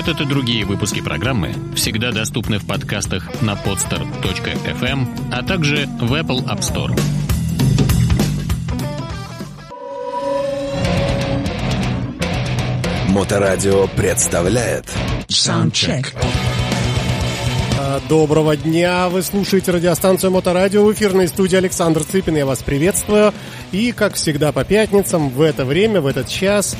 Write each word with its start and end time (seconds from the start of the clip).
Этот 0.00 0.22
и 0.22 0.24
другие 0.24 0.64
выпуски 0.64 1.02
программы 1.02 1.52
всегда 1.74 2.10
доступны 2.10 2.58
в 2.58 2.66
подкастах 2.66 3.28
на 3.42 3.50
podster.fm, 3.50 5.06
а 5.30 5.42
также 5.42 5.86
в 6.00 6.14
Apple 6.14 6.42
App 6.46 6.60
Store. 6.60 6.98
Моторадио 13.10 13.88
представляет 13.88 14.86
Soundcheck. 15.28 16.06
А, 17.78 18.00
Доброго 18.08 18.56
дня! 18.56 19.10
Вы 19.10 19.20
слушаете 19.22 19.72
радиостанцию 19.72 20.30
Моторадио 20.30 20.82
в 20.82 20.94
эфирной 20.94 21.28
студии 21.28 21.56
Александр 21.56 22.04
Цыпин. 22.04 22.36
Я 22.36 22.46
вас 22.46 22.62
приветствую. 22.62 23.34
И, 23.70 23.92
как 23.92 24.14
всегда, 24.14 24.50
по 24.50 24.64
пятницам 24.64 25.28
в 25.28 25.42
это 25.42 25.66
время, 25.66 26.00
в 26.00 26.06
этот 26.06 26.26
час 26.26 26.74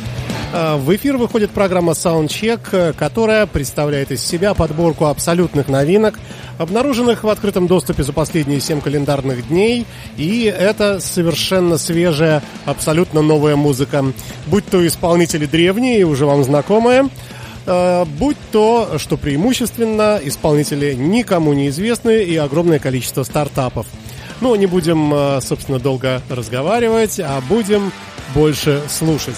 в 0.53 0.97
эфир 0.97 1.17
выходит 1.17 1.53
программа 1.53 1.93
Soundcheck, 1.93 2.61
э, 2.73 2.93
которая 2.93 3.47
представляет 3.47 4.11
из 4.11 4.25
себя 4.25 4.53
подборку 4.53 5.07
абсолютных 5.07 5.69
новинок, 5.69 6.19
обнаруженных 6.59 7.23
в 7.23 7.29
открытом 7.29 7.69
доступе 7.69 8.03
за 8.03 8.13
последние 8.13 8.61
7 8.61 8.81
календарных 8.81 9.47
дней. 9.47 9.87
И 10.17 10.43
это 10.45 10.99
совершенно 10.99 11.79
свежая, 11.79 12.43
абсолютно 12.65 13.23
новая 13.23 13.55
музыка. 13.55 14.05
Будь 14.47 14.67
то 14.67 14.85
исполнители 14.85 15.47
древние, 15.47 16.05
уже 16.05 16.27
вам 16.27 16.43
знакомые, 16.43 17.09
э, 17.67 18.05
будь 18.19 18.39
то, 18.51 18.99
что 18.99 19.17
преимущественно, 19.17 20.19
исполнители 20.21 20.95
никому 20.95 21.53
неизвестные 21.53 22.25
и 22.25 22.37
огромное 22.37 22.81
количество 22.81 23.23
стартапов. 23.23 23.87
Ну, 24.41 24.57
не 24.57 24.67
будем, 24.67 25.15
э, 25.15 25.41
собственно, 25.43 25.79
долго 25.79 26.23
разговаривать, 26.29 27.21
а 27.21 27.41
будем 27.49 27.93
больше 28.35 28.83
слушать. 28.89 29.37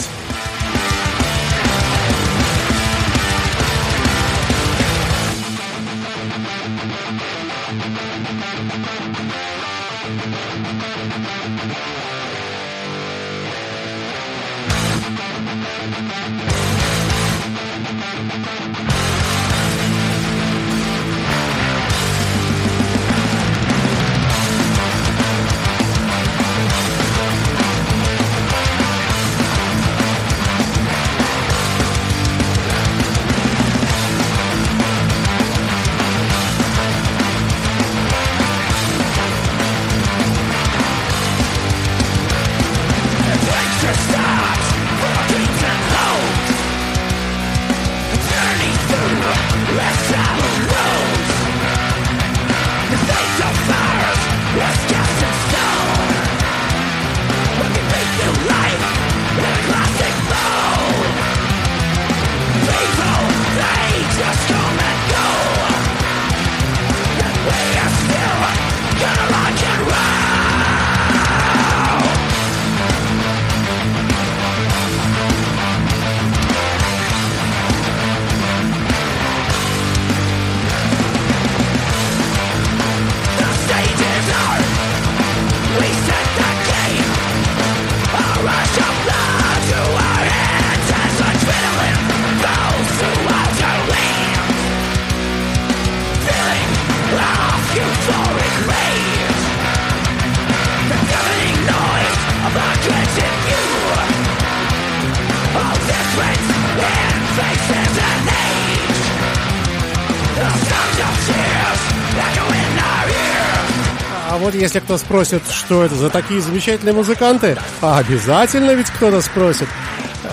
Если 114.62 114.78
кто 114.78 114.97
спросит, 114.97 115.43
что 115.50 115.83
это 115.84 115.95
за 115.97 116.09
такие 116.09 116.41
замечательные 116.41 116.95
музыканты, 116.95 117.56
обязательно 117.81 118.71
ведь 118.73 118.91
кто-то 118.91 119.21
спросит. 119.21 119.69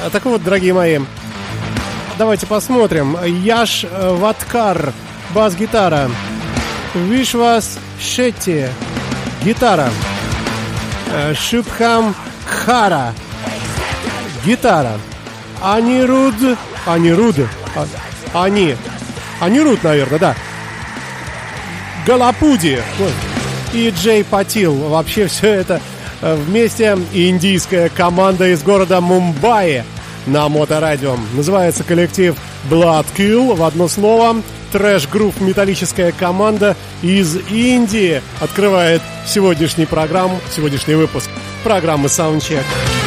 А, 0.06 0.09
Так 0.12 0.25
вот, 0.25 0.44
дорогие 0.44 0.73
мои, 0.73 1.00
давайте 2.17 2.45
посмотрим. 2.45 3.17
Яш 3.25 3.85
э, 3.90 4.16
Ваткар, 4.16 4.94
бас-гитара. 5.34 6.09
Вишвас 6.94 7.79
Шетти, 8.00 8.67
гитара. 9.44 9.90
Э, 11.11 11.34
Шубхам 11.34 12.16
Хара, 12.66 13.13
гитара. 14.46 15.00
Анируд, 15.61 16.35
Анируд, 16.85 17.35
а- 17.75 18.44
Ани, 18.46 18.75
Анируд, 19.40 19.84
наверное, 19.84 20.19
да. 20.19 20.35
Галапуди 22.06 22.81
вот, 22.97 23.11
и 23.74 23.90
Джей 23.90 24.24
Патил. 24.24 24.75
Вообще 24.75 25.28
все 25.28 25.53
это 25.53 25.81
э, 26.22 26.35
вместе 26.35 26.97
индийская 27.13 27.90
команда 27.90 28.47
из 28.47 28.63
города 28.63 29.02
Мумбаи 29.02 29.84
на 30.25 30.47
моторадио. 30.50 31.18
Называется 31.34 31.84
коллектив 31.84 32.35
Blood 32.69 33.06
Kill 33.18 33.56
в 33.56 33.63
одно 33.63 33.88
слово. 33.88 34.41
Трэш-грув 34.72 35.41
металлическая 35.41 36.12
команда 36.12 36.75
из 37.02 37.38
Индии 37.50 38.22
открывает 38.40 39.02
сегодняшний 39.25 39.85
программ, 39.85 40.31
сегодняшний 40.52 40.94
выпуск 40.94 41.29
программы. 41.63 42.09
Ну 42.18 42.98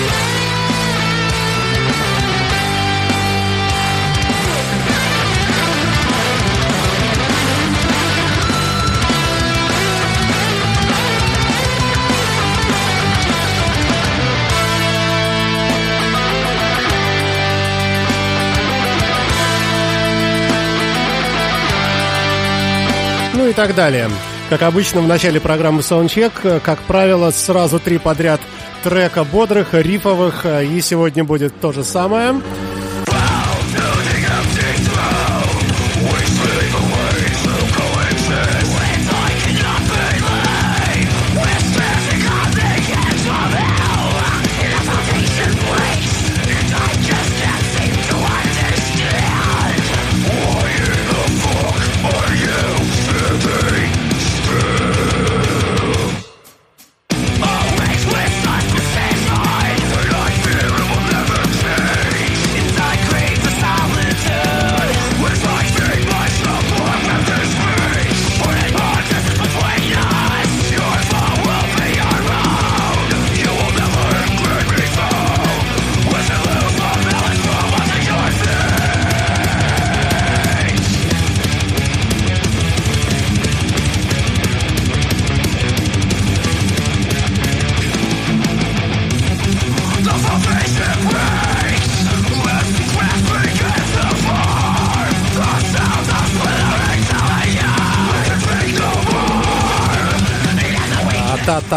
и 23.53 23.55
так 23.55 23.75
далее. 23.75 24.09
Как 24.49 24.63
обычно, 24.63 25.03
в 25.03 25.07
начале 25.07 25.39
программы 25.39 25.81
Soundcheck, 25.81 26.33
э, 26.45 26.61
как 26.61 26.81
правило, 26.81 27.31
сразу 27.31 27.79
три 27.79 27.99
подряд 27.99 28.41
трека 28.83 29.25
бодрых, 29.25 29.75
рифовых, 29.75 30.47
э, 30.47 30.65
и 30.65 30.81
сегодня 30.81 31.23
будет 31.23 31.61
то 31.61 31.71
же 31.71 31.85
самое. 31.85 32.41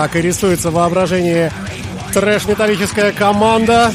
Так 0.05 0.17
и 0.17 0.21
рисуется 0.21 0.69
воображение 0.69 1.51
трэш-металлическая 2.13 3.11
команда, 3.11 3.91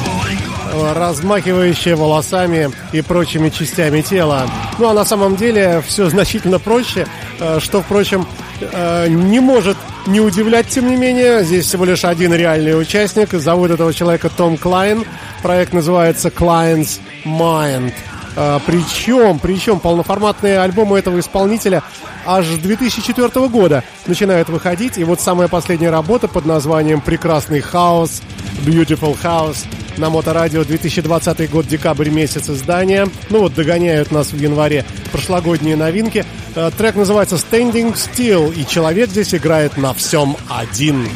размахивающая 0.93 1.95
волосами 1.95 2.73
и 2.91 3.01
прочими 3.01 3.49
частями 3.49 4.01
тела. 4.01 4.51
Ну 4.81 4.89
а 4.89 4.93
на 4.93 5.05
самом 5.05 5.37
деле 5.37 5.85
все 5.87 6.11
значительно 6.11 6.59
проще, 6.59 7.07
э, 7.39 7.61
что, 7.61 7.81
впрочем, 7.81 8.27
э, 8.61 9.07
не 9.07 9.39
может 9.39 9.77
не 10.09 10.19
удивлять, 10.19 10.67
тем 10.67 10.91
не 10.91 10.97
менее. 10.97 11.45
Здесь 11.45 11.67
всего 11.67 11.85
лишь 11.85 12.05
один 12.05 12.35
реальный 12.35 12.77
участник. 12.77 13.31
Зовут 13.31 13.71
этого 13.71 13.95
человека 13.95 14.31
Том 14.31 14.57
Клайн. 14.57 15.05
Проект 15.43 15.73
называется 15.73 16.31
Client's 16.31 16.99
Mind. 17.25 17.93
А, 18.37 18.61
причем, 18.67 19.38
причем 19.38 19.81
полноформатные 19.81 20.61
альбомы 20.61 20.99
этого 20.99 21.19
исполнителя 21.19 21.82
аж 22.25 22.47
с 22.47 22.59
2004 22.59 23.49
года 23.49 23.82
начинают 24.06 24.49
выходить. 24.49 24.99
И 24.99 25.05
вот 25.05 25.21
самая 25.21 25.49
последняя 25.49 25.91
работа 25.91 26.29
под 26.29 26.47
названием 26.47 27.00
«Прекрасный 27.00 27.61
хаос», 27.61 28.23
«Beautiful 28.65 29.17
House» 29.23 29.67
на 29.97 30.11
Моторадио 30.11 30.65
2020 30.65 31.50
год, 31.50 31.67
декабрь 31.67 32.11
месяц 32.11 32.49
издания. 32.49 33.09
Ну 33.29 33.41
вот, 33.41 33.55
догоняют 33.55 34.11
нас 34.11 34.33
в 34.33 34.38
январе 34.38 34.85
прошлогодние 35.12 35.76
новинки. 35.76 36.25
А, 36.55 36.71
трек 36.71 36.97
называется 36.97 37.37
«Standing 37.37 37.94
Still», 37.94 38.55
и 38.55 38.67
человек 38.67 39.11
здесь 39.11 39.35
играет 39.35 39.76
на 39.76 39.94
всем 39.94 40.37
один. 40.49 41.09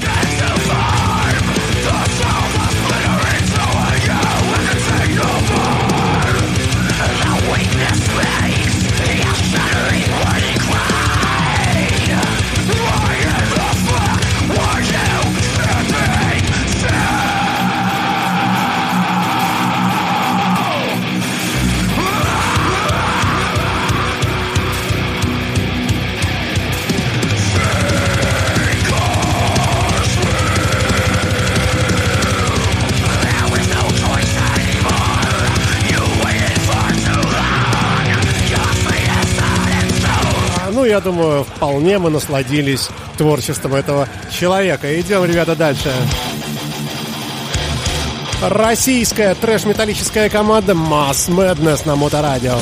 Я 40.94 41.00
думаю, 41.00 41.42
вполне 41.42 41.98
мы 41.98 42.08
насладились 42.08 42.88
творчеством 43.18 43.74
этого 43.74 44.08
человека. 44.30 45.00
Идем, 45.00 45.24
ребята, 45.24 45.56
дальше. 45.56 45.92
Российская 48.40 49.34
трэш-металлическая 49.34 50.30
команда 50.30 50.72
Mass 50.72 51.28
Madness 51.28 51.84
на 51.84 51.96
Моторадио. 51.96 52.58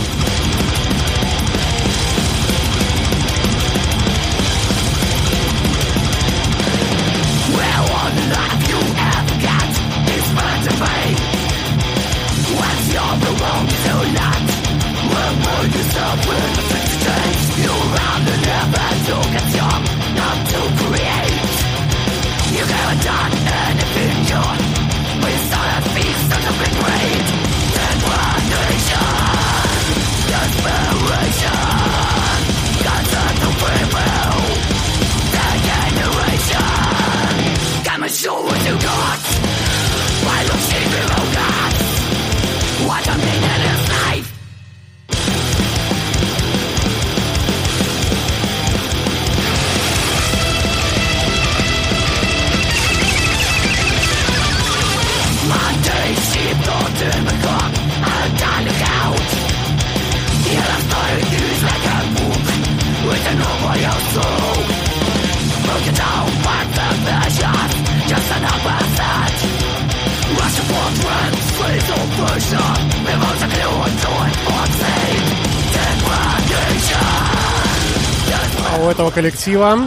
Коллектива. 79.22 79.78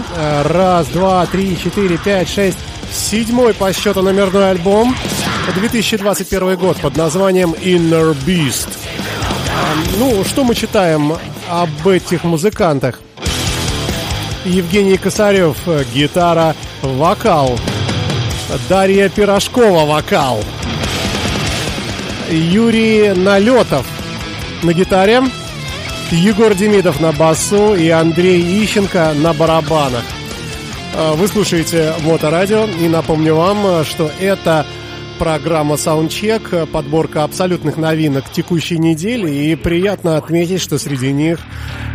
Раз, 0.46 0.88
два, 0.88 1.26
три, 1.26 1.58
четыре, 1.62 1.98
пять, 1.98 2.30
шесть. 2.30 2.58
Седьмой 2.90 3.54
по 3.54 3.74
счету 3.74 4.02
номерной 4.02 4.52
альбом. 4.52 4.96
2021 5.54 6.56
год 6.56 6.78
под 6.78 6.96
названием 6.96 7.52
Inner 7.52 8.16
Beast. 8.26 8.70
Ну, 10.00 10.24
что 10.24 10.46
мы 10.46 10.56
читаем 10.56 11.18
об 11.50 11.86
этих 11.86 12.24
музыкантах? 12.24 13.01
Евгений 14.46 14.98
Косарев, 14.98 15.58
э, 15.65 15.84
гитара, 15.94 16.56
вокал. 16.82 17.60
Дарья 18.70 19.10
Пирожкова, 19.10 19.86
вокал. 19.86 20.39
Юрий 22.30 23.10
Налетов 23.13 23.86
на 24.63 24.72
гитаре. 24.72 25.24
Егор 26.12 26.54
Демидов 26.54 27.02
на 27.02 27.12
басу 27.12 27.74
и 27.76 27.90
Андрей 27.90 28.64
Ищенко 28.64 29.14
на 29.16 29.34
барабанах. 29.34 30.04
А, 30.96 31.14
вы 31.16 31.28
слушаете 31.28 31.94
Моторадио 32.04 32.66
и 32.66 32.88
напомню 32.88 33.36
вам, 33.36 33.84
что 33.84 34.12
это 34.20 34.66
программа 35.18 35.76
Soundcheck, 35.76 36.68
подборка 36.68 37.24
абсолютных 37.24 37.78
новинок 37.78 38.30
текущей 38.32 38.78
недели. 38.78 39.32
И 39.32 39.56
приятно 39.56 40.18
отметить, 40.18 40.62
что 40.62 40.78
среди 40.78 41.12
них 41.12 41.40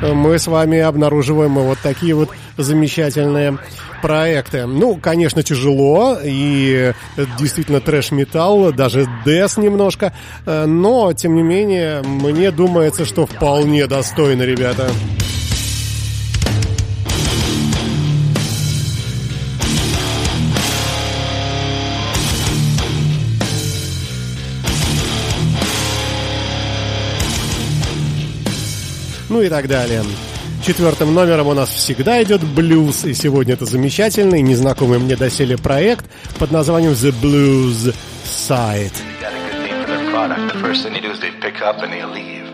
мы 0.02 0.38
с 0.38 0.46
вами 0.46 0.78
обнаруживаем 0.78 1.54
вот 1.54 1.78
такие 1.82 2.14
вот 2.14 2.30
замечательные 2.56 3.58
проекты. 4.02 4.66
Ну, 4.66 4.96
конечно, 4.96 5.42
тяжело, 5.42 6.18
и 6.22 6.92
действительно 7.38 7.80
трэш-металл, 7.80 8.72
даже 8.72 9.06
дэс 9.24 9.56
немножко, 9.58 10.12
но, 10.46 11.12
тем 11.12 11.34
не 11.34 11.42
менее, 11.42 12.02
мне 12.02 12.50
думается, 12.50 13.04
что 13.04 13.26
вполне 13.26 13.86
достойно, 13.86 14.42
ребята. 14.42 14.88
Ну 29.30 29.40
и 29.40 29.48
так 29.48 29.68
далее. 29.68 30.02
Четвертым 30.62 31.14
номером 31.14 31.46
у 31.46 31.54
нас 31.54 31.70
всегда 31.70 32.22
идет 32.22 32.44
блюз, 32.44 33.04
и 33.04 33.14
сегодня 33.14 33.54
это 33.54 33.64
замечательный, 33.64 34.42
незнакомый 34.42 34.98
мне 34.98 35.16
доселе 35.16 35.56
проект 35.56 36.04
под 36.38 36.50
названием 36.50 36.92
The 36.92 37.14
Blues 37.22 37.94
Side. 38.24 38.92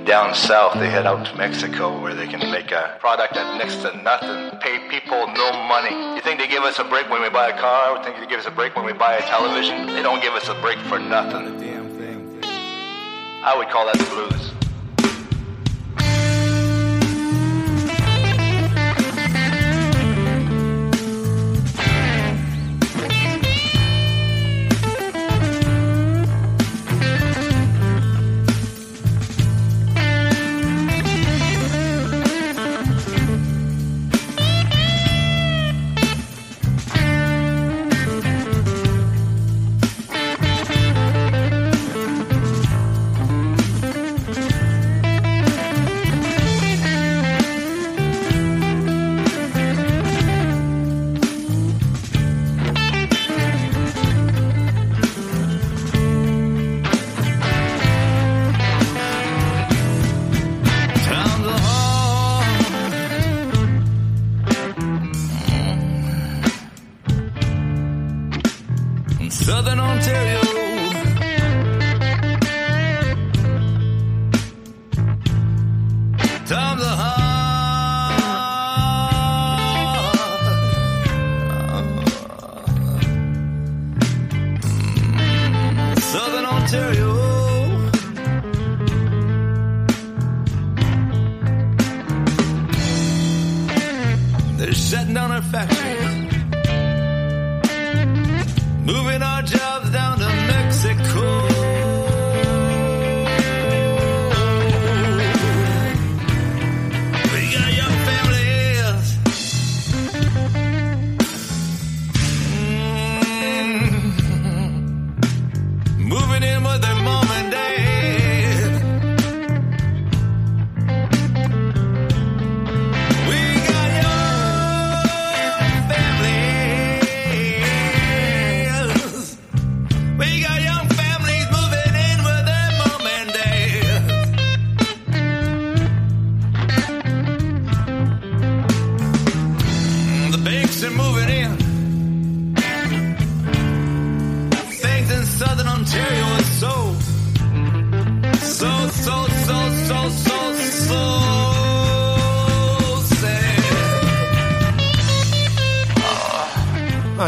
Down 0.07 0.35
south, 0.35 0.75
they 0.79 0.89
head 0.89 1.05
out 1.05 1.27
to 1.27 1.37
Mexico 1.37 2.01
where 2.01 2.15
they 2.15 2.29
can 2.29 2.39
make 2.53 2.71
a 2.71 2.97
product 3.01 3.37
at 3.37 3.59
next 3.59 3.83
to 3.83 3.91
nothing, 4.05 4.57
pay 4.61 4.79
people 4.89 5.27
no 5.27 5.51
money. 5.67 6.15
You 6.15 6.23
think 6.23 6.39
they 6.39 6.47
give 6.47 6.63
us 6.63 6.79
a 6.79 6.85
break 6.85 7.11
when 7.11 7.23
we 7.23 7.29
buy 7.29 7.49
a 7.49 7.59
car? 7.59 7.99
You 7.99 8.05
think 8.05 8.21
they 8.21 8.27
give 8.31 8.39
us 8.39 8.47
a 8.47 8.53
break 8.53 8.77
when 8.77 8.85
we 8.85 8.93
buy 8.93 9.15
a 9.15 9.23
television? 9.23 9.89
They 9.89 10.03
don't 10.03 10.23
give 10.23 10.35
us 10.35 10.49
a 10.49 10.55
break 10.63 10.79
for 10.87 11.01
nothing. 11.01 11.59
I 13.43 13.59
would 13.59 13.69
call 13.69 13.87
that 13.87 13.99
the 13.99 14.05
blues. 14.15 14.56
tell 86.67 86.97
you 86.97 87.06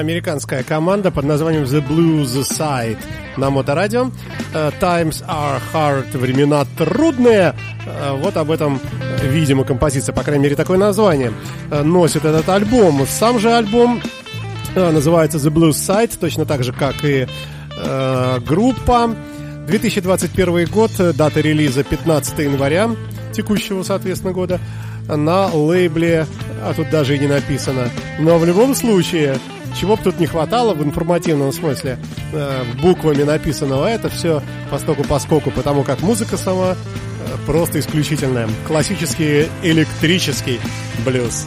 Американская 0.08 0.62
команда 0.62 1.10
под 1.10 1.26
названием 1.26 1.64
The 1.64 1.86
Blues 1.86 2.28
Side 2.42 2.96
на 3.36 3.50
моторадио. 3.50 4.10
Э, 4.54 4.70
Times 4.80 5.22
are 5.28 5.60
hard, 5.74 6.16
времена 6.16 6.64
трудные. 6.78 7.54
Э, 7.84 8.16
Вот 8.18 8.38
об 8.38 8.50
этом, 8.50 8.80
видимо, 9.22 9.64
композиция, 9.64 10.14
по 10.14 10.22
крайней 10.22 10.44
мере, 10.44 10.56
такое 10.56 10.78
название, 10.78 11.34
э, 11.70 11.82
носит 11.82 12.24
этот 12.24 12.48
альбом. 12.48 13.06
Сам 13.06 13.38
же 13.38 13.52
альбом 13.52 14.00
называется 14.74 15.36
The 15.36 15.50
Blues 15.50 15.72
Side, 15.72 16.18
точно 16.18 16.46
так 16.46 16.64
же, 16.64 16.72
как 16.72 17.04
и 17.04 17.26
группа. 18.46 19.14
2021 19.66 20.64
год, 20.70 20.90
дата 21.16 21.40
релиза 21.42 21.84
15 21.84 22.38
января 22.44 22.88
текущего, 23.32 23.82
соответственно, 23.82 24.32
года 24.32 24.58
на 25.06 25.48
лейбле, 25.48 26.26
а 26.62 26.72
тут 26.74 26.88
даже 26.88 27.16
и 27.16 27.18
не 27.18 27.26
написано. 27.26 27.90
Но 28.18 28.38
в 28.38 28.46
любом 28.46 28.74
случае, 28.74 29.38
чего 29.76 29.96
бы 29.96 30.02
тут 30.02 30.20
не 30.20 30.26
хватало 30.26 30.74
в 30.74 30.82
информативном 30.82 31.52
смысле, 31.52 31.98
э, 32.32 32.64
буквами 32.80 33.22
написанного, 33.22 33.86
это 33.86 34.08
все 34.08 34.42
постоку 34.70 35.04
поскоку, 35.04 35.50
потому 35.50 35.84
как 35.84 36.00
музыка 36.00 36.36
сама 36.36 36.72
э, 36.72 37.36
просто 37.46 37.80
исключительная. 37.80 38.48
Классический 38.66 39.48
электрический 39.62 40.60
блюз. 41.04 41.46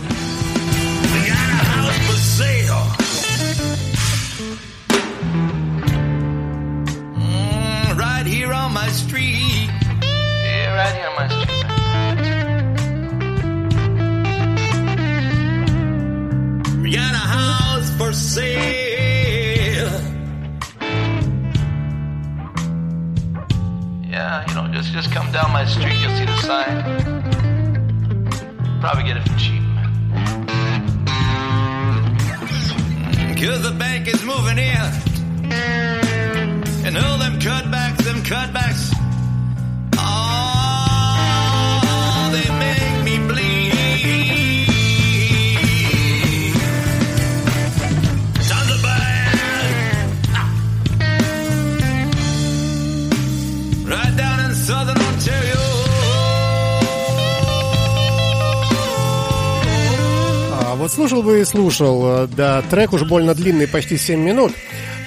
Слушал. 61.81 62.23
Э, 62.23 62.27
Да, 62.35 62.61
трек 62.69 62.93
уж 62.93 63.03
больно 63.03 63.33
длинный, 63.33 63.67
почти 63.67 63.97
7 63.97 64.19
минут. 64.19 64.53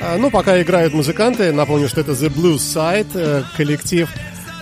А, 0.01 0.17
Ну, 0.19 0.31
пока 0.31 0.61
играют 0.61 0.93
музыканты, 0.93 1.53
напомню, 1.53 1.89
что 1.89 2.01
это 2.01 2.13
The 2.13 2.29
Blue 2.29 2.57
Side, 2.57 3.07
э, 3.15 3.43
коллектив, 3.57 4.09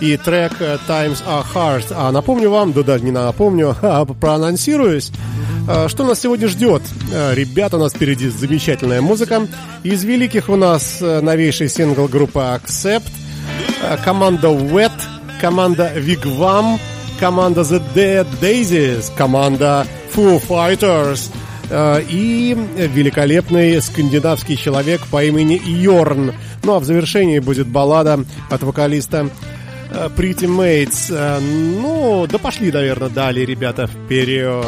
и 0.00 0.16
трек 0.16 0.52
э, 0.60 0.78
Times 0.88 1.22
Are 1.26 1.44
Hard. 1.54 1.86
А 1.90 2.12
напомню 2.12 2.50
вам, 2.50 2.72
да 2.72 2.82
даже 2.82 3.04
не 3.04 3.10
напомню, 3.10 3.74
а 3.82 4.04
проанонсируюсь, 4.04 5.10
что 5.86 6.04
нас 6.04 6.20
сегодня 6.20 6.48
ждет. 6.48 6.82
Ребята, 7.34 7.76
у 7.76 7.80
нас 7.80 7.92
впереди 7.92 8.28
замечательная 8.28 9.00
музыка. 9.00 9.46
Из 9.84 10.02
великих 10.02 10.48
у 10.48 10.56
нас 10.56 10.98
новейший 11.00 11.68
сингл 11.68 12.08
группы 12.08 12.40
Accept, 12.40 13.08
команда 14.04 14.48
Wet, 14.48 14.90
команда 15.40 15.92
Wigwam, 15.94 16.80
команда 17.20 17.60
The 17.60 17.80
Dead 17.94 18.26
Daisies, 18.40 19.12
команда 19.16 19.86
Foo 20.12 20.42
Fighters 20.44 21.30
и 22.08 22.56
великолепный 22.76 23.80
скандинавский 23.80 24.56
человек 24.56 25.00
по 25.10 25.24
имени 25.24 25.60
Йорн. 25.64 26.34
Ну 26.64 26.74
а 26.74 26.78
в 26.78 26.84
завершении 26.84 27.38
будет 27.38 27.66
баллада 27.66 28.24
от 28.50 28.62
вокалиста 28.62 29.28
э, 29.90 30.08
Pretty 30.16 30.46
Mates. 30.46 31.06
Э, 31.10 31.40
Ну, 31.40 32.26
да 32.30 32.38
пошли, 32.38 32.70
наверное, 32.70 33.08
далее, 33.08 33.46
ребята, 33.46 33.86
вперед. 33.86 34.66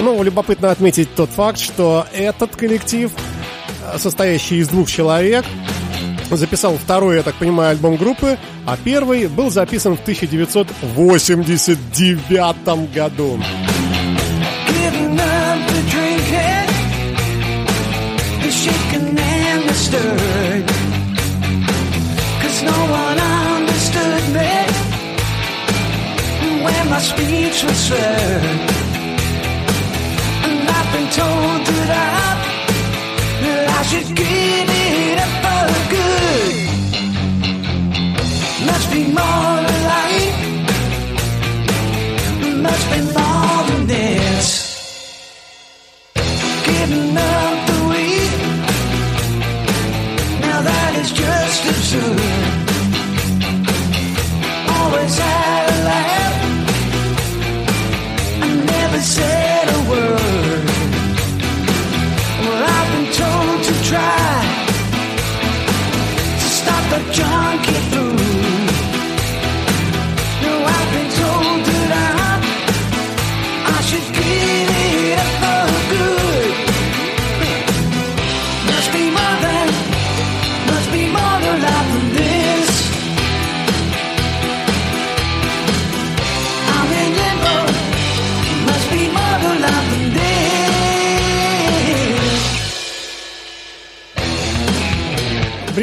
Ну, 0.00 0.22
любопытно 0.22 0.70
отметить 0.70 1.14
тот 1.14 1.28
факт, 1.30 1.58
что 1.58 2.06
этот 2.12 2.56
коллектив, 2.56 3.10
э, 3.92 3.98
состоящий 3.98 4.56
из 4.56 4.68
двух 4.68 4.88
человек, 4.88 5.44
записал 6.36 6.76
второй, 6.76 7.16
я 7.16 7.22
так 7.22 7.36
понимаю, 7.36 7.70
альбом 7.70 7.96
группы, 7.96 8.36
а 8.66 8.76
первый 8.76 9.28
был 9.28 9.50
записан 9.50 9.96
в 9.96 10.00
1989 10.00 12.92
году. 12.92 13.40
Speech 26.98 27.62
was 27.62 27.78
slurred. 27.86 28.42
And 30.44 30.68
I've 30.68 30.92
been 30.92 31.08
told 31.10 31.66
that 31.66 31.90
I, 31.90 31.92
that 31.92 32.30
I 32.34 32.37
should 33.90 34.16
give 34.16 34.68
it 34.68 35.18
up 35.24 35.32
for 35.44 35.66
good. 35.94 36.54
Must 38.66 38.86
be 38.92 39.02
more 39.18 39.58
to 39.68 39.76
life 39.92 40.48
must 42.62 42.90
be 42.90 43.00
more 43.00 43.62
than 43.68 43.86
this. 43.86 44.46
Giving 46.66 47.16
up 47.16 47.66
the 47.68 47.78
weed, 47.90 48.32
now 50.40 50.60
that 50.62 50.92
is 51.00 51.10
just 51.12 51.64
absurd. 51.72 52.47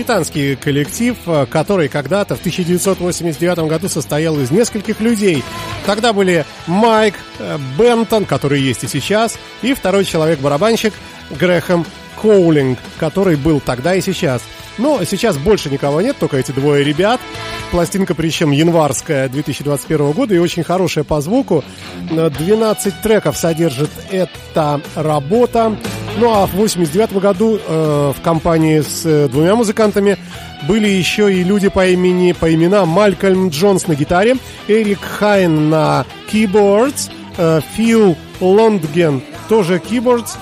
Британский 0.06 0.56
коллектив, 0.56 1.18
э, 1.26 1.48
который 1.50 1.88
когда-то 1.88 2.36
в 2.36 2.40
1989 2.40 3.68
году 3.68 3.90
состоял 3.90 4.40
из 4.40 4.52
нескольких 4.52 5.00
людей. 5.00 5.44
Тогда 5.88 6.14
были 6.14 6.46
Майк 6.68 7.16
э, 7.40 7.58
Бентон, 7.76 8.26
который 8.26 8.62
есть 8.62 8.84
и 8.84 8.88
сейчас, 8.88 9.40
и 9.64 9.74
второй 9.74 10.06
человек-барабанщик 10.06 10.94
Грэхэм 11.32 11.88
Коулинг, 12.22 12.78
который 13.00 13.36
был 13.36 13.60
тогда 13.60 13.96
и 13.96 14.02
сейчас. 14.02 14.44
Но 14.78 15.04
сейчас 15.06 15.38
больше 15.38 15.72
никого 15.72 16.02
нет, 16.02 16.18
только 16.20 16.38
эти 16.38 16.52
двое 16.52 16.84
ребят. 16.84 17.20
Пластинка, 17.72 18.14
причем 18.14 18.52
январская 18.52 19.28
2021 19.28 20.12
года 20.12 20.36
и 20.36 20.38
очень 20.38 20.64
хорошая 20.64 21.04
по 21.04 21.20
звуку. 21.20 21.64
12 22.12 23.02
треков 23.02 23.38
содержит 23.38 23.90
эта 24.12 24.82
работа. 24.94 25.76
Ну 26.18 26.32
а 26.34 26.48
в 26.48 26.54
89 26.54 27.14
году 27.18 27.60
э, 27.60 28.14
в 28.18 28.22
компании 28.22 28.80
с 28.80 29.06
э, 29.06 29.28
двумя 29.28 29.56
музыкантами 29.56 30.18
были 30.66 30.88
еще 30.88 31.34
и 31.34 31.44
люди 31.44 31.68
по 31.68 31.86
имени, 31.88 32.32
по 32.32 32.54
именам 32.54 32.88
Малькольм 32.88 33.50
Джонс 33.50 33.88
на 33.88 33.96
гитаре, 33.96 34.38
Эрик 34.70 35.02
Хайн 35.02 35.70
на 35.70 36.06
keyboards, 36.32 37.12
э, 37.38 37.60
Фил 37.76 38.16
Лондген 38.40 39.24
тоже 39.50 39.78
keyboards, 39.78 40.38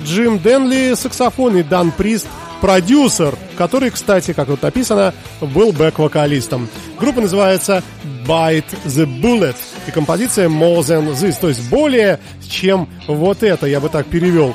Джим 0.00 0.40
Денли 0.40 0.94
саксофон 0.94 1.56
и 1.56 1.62
Дан 1.62 1.92
Прист 1.92 2.26
продюсер, 2.60 3.36
который, 3.56 3.90
кстати, 3.90 4.32
как 4.32 4.48
тут 4.48 4.62
написано, 4.62 5.14
был 5.40 5.72
бэк-вокалистом. 5.72 6.68
Группа 6.98 7.20
называется 7.20 7.82
Bite 8.26 8.64
the 8.84 9.06
Bullet 9.06 9.56
и 9.86 9.90
композиция 9.90 10.48
More 10.48 10.80
Than 10.80 11.12
This, 11.12 11.36
то 11.40 11.48
есть 11.48 11.68
более 11.70 12.18
чем 12.48 12.88
вот 13.06 13.42
это, 13.42 13.66
я 13.66 13.78
бы 13.78 13.88
так 13.88 14.06
перевел. 14.06 14.54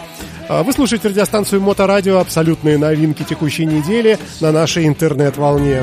А 0.53 0.63
Вы 0.63 0.73
слушаете 0.73 1.07
радиостанцию 1.07 1.61
Моторадио 1.61 2.19
«Абсолютные 2.19 2.77
новинки 2.77 3.23
текущей 3.23 3.65
недели» 3.65 4.19
на 4.41 4.51
нашей 4.51 4.85
интернет-волне. 4.85 5.81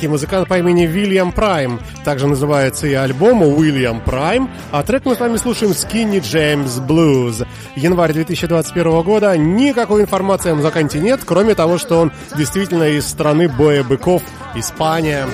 Испанский 0.00 0.08
музыкант 0.08 0.48
по 0.48 0.58
имени 0.58 0.86
Уильям 0.86 1.30
Прайм. 1.30 1.78
Также 2.06 2.26
называется 2.26 2.86
и 2.86 2.94
альбом 2.94 3.42
Уильям 3.42 4.00
Прайм. 4.00 4.48
А 4.72 4.82
трек 4.82 5.04
мы 5.04 5.14
с 5.14 5.20
вами 5.20 5.36
слушаем 5.36 5.72
Skinny 5.72 6.20
James 6.20 6.80
Blues. 6.86 7.46
Январь 7.76 8.14
2021 8.14 9.02
года. 9.02 9.36
Никакой 9.36 10.00
информации 10.00 10.52
о 10.52 10.54
музыканте 10.54 11.00
нет, 11.00 11.20
кроме 11.26 11.54
того, 11.54 11.76
что 11.76 12.00
он 12.00 12.12
действительно 12.34 12.84
из 12.84 13.06
страны 13.06 13.46
боя 13.46 13.84
быков 13.84 14.22
Испания. 14.54 15.26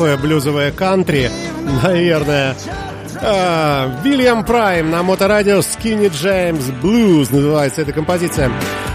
Такое 0.00 0.16
блюзовое 0.16 0.72
кантри, 0.72 1.30
наверное. 1.82 2.56
А, 3.20 4.00
Вильям 4.02 4.46
Прайм 4.46 4.90
на 4.90 5.02
моторадио 5.02 5.58
Skinny 5.58 6.08
James 6.08 6.72
Blues 6.80 7.28
называется 7.30 7.82
эта 7.82 7.92
композиция. 7.92 8.50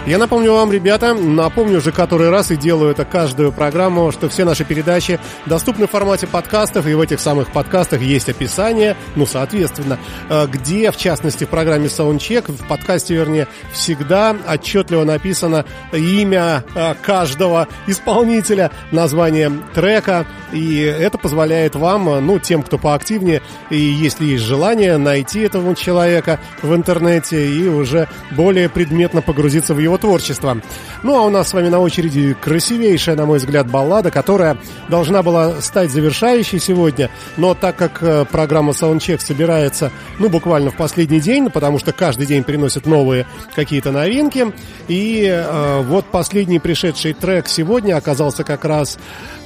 Я 0.08 0.20
напомню 0.20 0.54
вам, 0.54 0.72
ребята, 0.72 1.16
напомню 1.16 1.80
уже 1.80 1.92
который 1.92 2.30
раз 2.30 2.52
и 2.52 2.56
делаю 2.56 2.92
это 2.92 3.06
каждую 3.06 3.52
программу, 3.52 4.12
что 4.12 4.30
все 4.30 4.46
наши 4.46 4.64
передачи 4.64 5.20
доступны 5.48 5.88
в 5.88 5.90
формате 5.90 6.28
подкастов, 6.28 6.86
и 6.86 6.94
в 6.94 7.02
этих 7.02 7.20
самых 7.20 7.52
подкастах 7.52 8.02
есть 8.02 8.30
описание, 8.30 8.96
ну, 9.16 9.26
соответственно, 9.26 9.98
э, 10.30 10.46
где, 10.46 10.92
в 10.92 10.98
частности, 10.98 11.46
в 11.46 11.50
программе 11.50 11.88
Soundcheck, 11.88 12.52
в 12.52 12.68
подкасте, 12.68 13.16
вернее, 13.16 13.48
всегда 13.74 14.36
отчетливо 14.48 15.06
написано 15.06 15.66
имя 15.92 16.64
э, 16.76 16.94
каждого 17.02 17.68
исполнителя, 17.88 18.70
название 18.92 19.52
трека, 19.74 20.28
и 20.54 20.82
это 20.82 21.18
позволяет 21.18 21.76
вам, 21.76 22.24
ну, 22.24 22.38
тем, 22.38 22.62
кто 22.62 22.78
поактивнее, 22.78 23.42
и 23.72 23.78
если 23.80 24.26
есть 24.26 24.44
желание, 24.44 24.98
найти 24.98 25.40
этого 25.40 25.76
человека 25.76 26.40
в 26.62 26.76
интернете 26.76 27.48
и 27.50 27.68
уже 27.68 28.08
более 28.30 28.70
предметно 28.70 29.24
погрузиться 29.24 29.74
в 29.74 29.80
его 29.80 29.95
творчество. 29.98 30.58
Ну, 31.04 31.18
а 31.18 31.22
у 31.22 31.30
нас 31.30 31.50
с 31.50 31.54
вами 31.54 31.70
на 31.70 31.80
очереди 31.80 32.36
красивейшая, 32.40 33.16
на 33.16 33.26
мой 33.26 33.38
взгляд, 33.38 33.70
баллада, 33.70 34.12
которая 34.12 34.58
должна 34.90 35.24
была 35.24 35.62
стать 35.62 35.92
завершающей 35.92 36.60
сегодня, 36.60 37.10
но 37.38 37.54
так 37.54 37.76
как 37.76 38.02
э, 38.02 38.26
программа 38.26 38.72
Soundcheck 38.72 39.22
собирается, 39.22 39.92
ну, 40.20 40.30
буквально 40.30 40.72
в 40.72 40.76
последний 40.76 41.20
день, 41.20 41.50
потому 41.50 41.80
что 41.80 41.92
каждый 41.92 42.26
день 42.26 42.44
приносят 42.44 42.86
новые 42.86 43.26
какие-то 43.56 43.92
новинки, 43.92 44.54
и 44.88 45.28
э, 45.28 45.82
вот 45.84 46.06
последний 46.06 46.60
пришедший 46.60 47.14
трек 47.14 47.48
сегодня 47.48 47.98
оказался 47.98 48.44
как 48.44 48.66
раз, 48.66 48.98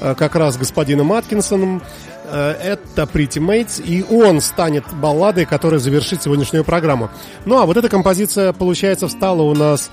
э, 0.01 0.15
как 0.15 0.35
раз 0.35 0.57
господином 0.57 1.13
Аткинсоном, 1.13 1.81
Э, 2.31 2.51
это 2.51 3.03
Pretty 3.03 3.39
Mates, 3.39 3.83
и 3.83 4.03
он 4.03 4.41
станет 4.41 4.83
балладой, 4.93 5.45
которая 5.45 5.79
завершит 5.79 6.21
сегодняшнюю 6.21 6.63
программу. 6.63 7.09
Ну 7.45 7.57
а 7.59 7.65
вот 7.65 7.77
эта 7.77 7.89
композиция, 7.89 8.53
получается, 8.53 9.07
встала 9.07 9.41
у 9.41 9.55
нас 9.55 9.89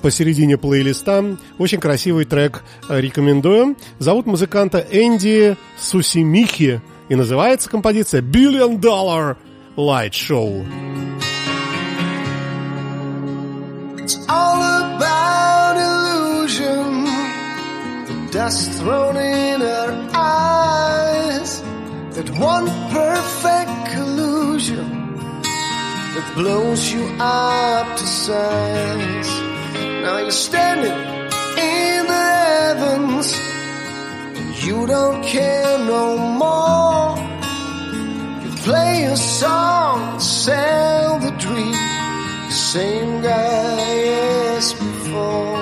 посередине 0.00 0.56
плейлиста. 0.56 1.36
Очень 1.58 1.78
красивый 1.78 2.24
трек, 2.24 2.64
э, 2.88 3.00
рекомендую. 3.00 3.76
Зовут 3.98 4.26
музыканта 4.26 4.78
Энди 4.90 5.56
Сусимихи, 5.78 6.80
и 7.08 7.14
называется 7.14 7.70
композиция 7.70 8.20
Billion 8.20 8.78
Dollar 8.78 9.36
Light 9.76 10.12
Show. 10.12 10.66
It's 13.98 14.16
all 14.28 14.62
about 14.96 15.76
illusion. 15.76 17.04
The 18.06 18.32
dust 18.32 18.72
thrown 18.80 19.16
in 19.16 19.60
her 19.60 20.10
eyes. 20.14 21.62
That 22.14 22.30
one 22.38 22.66
perfect 22.90 23.94
illusion. 23.94 24.98
blows 26.38 26.92
you 26.92 27.02
up 27.18 27.96
to 27.96 28.06
size. 28.06 29.57
Now 30.02 30.18
you're 30.18 30.30
standing 30.30 30.98
in 31.70 32.06
the 32.12 32.26
heavens. 32.44 33.28
You 34.64 34.86
don't 34.86 35.22
care 35.24 35.78
no 35.78 36.16
more. 36.42 37.16
You 38.42 38.50
play 38.68 39.04
a 39.04 39.16
song, 39.16 40.20
sell 40.20 41.18
the 41.18 41.32
dream. 41.44 41.74
Same 42.50 43.22
guy 43.22 44.56
as 44.56 44.72
before. 44.74 45.57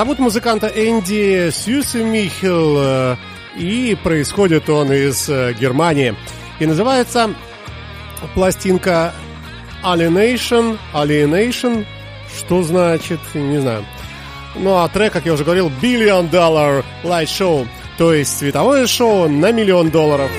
Зовут 0.00 0.18
музыканта 0.18 0.66
Энди 0.68 1.50
Сюсемихел, 1.50 2.76
э, 2.78 3.16
и 3.58 3.94
происходит 4.02 4.70
он 4.70 4.90
из 4.90 5.28
э, 5.28 5.52
Германии. 5.52 6.16
И 6.58 6.64
называется 6.64 7.34
пластинка 8.32 9.12
Alienation. 9.84 10.78
Alienation, 10.94 11.84
что 12.34 12.62
значит, 12.62 13.20
не 13.34 13.60
знаю. 13.60 13.84
Ну 14.54 14.78
а 14.78 14.88
трек, 14.88 15.12
как 15.12 15.26
я 15.26 15.34
уже 15.34 15.44
говорил, 15.44 15.70
Billion 15.82 16.30
Dollar 16.30 16.82
Light 17.04 17.26
Show, 17.26 17.68
то 17.98 18.14
есть 18.14 18.38
световое 18.38 18.86
шоу 18.86 19.28
на 19.28 19.52
миллион 19.52 19.90
долларов. 19.90 20.30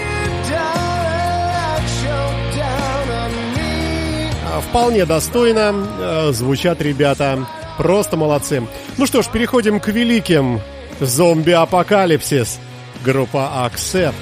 Вполне 4.69 5.05
достойно 5.05 5.71
э, 5.99 6.31
звучат 6.31 6.81
ребята. 6.81 7.45
Просто 7.77 8.17
молодцы. 8.17 8.61
Ну 8.97 9.05
что 9.05 9.21
ж, 9.21 9.27
переходим 9.27 9.79
к 9.79 9.87
великим. 9.87 10.61
Зомби-апокалипсис. 10.99 12.59
Группа 13.03 13.67
Accept. 13.67 14.13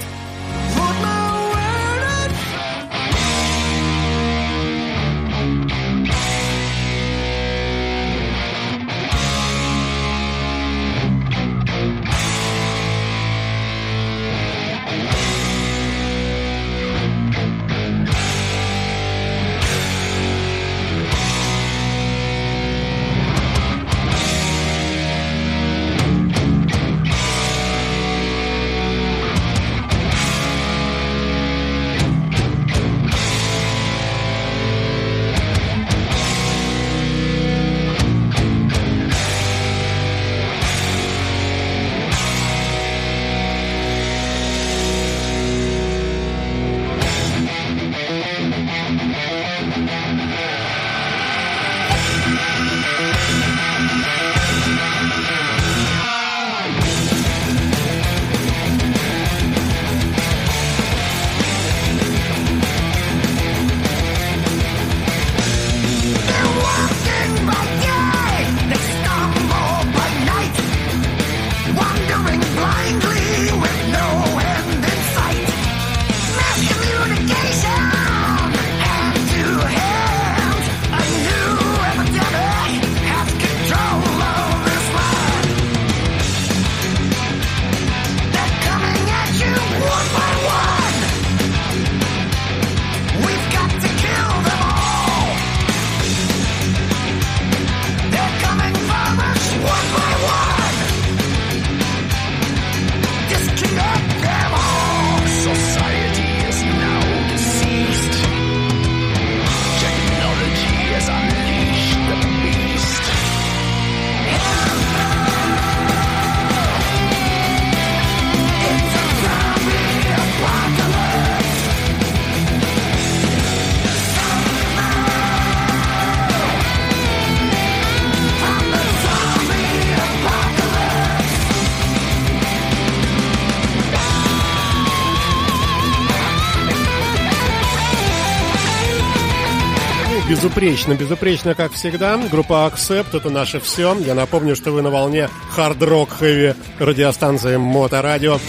Безупречно, 140.60 140.94
безупречно, 140.96 141.56
как 141.56 141.72
всегда. 141.72 142.18
Группа 142.30 142.70
Accept— 142.70 143.08
это 143.18 143.30
наше 143.30 143.60
все. 143.62 143.96
Я 144.00 144.14
напомню, 144.14 144.56
что 144.58 144.72
вы 144.72 144.82
на 144.82 144.90
волне 144.90 145.30
Hard 145.56 145.78
Rock 145.80 146.10
Heavy 146.20 146.56
радиостанции 146.80 147.56
Моторадио. 147.56 148.40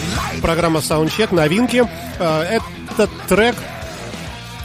Программа 0.43 0.81
Soundcheck, 0.81 1.33
новинки. 1.33 1.89
Э, 2.19 2.59
Этот 2.97 3.11
трек 3.29 3.55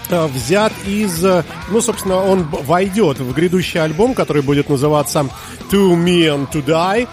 э, 0.10 0.26
взят 0.26 0.74
из... 0.88 1.24
э, 1.24 1.44
Ну, 1.70 1.82
собственно, 1.82 2.16
он 2.24 2.44
войдет 2.44 3.20
в 3.20 3.32
грядущий 3.34 3.80
альбом, 3.80 4.16
который 4.16 4.42
будет 4.42 4.68
называться 4.70 5.28
To 5.72 5.96
Me 5.96 6.48
To 6.52 6.64
Die. 6.66 7.08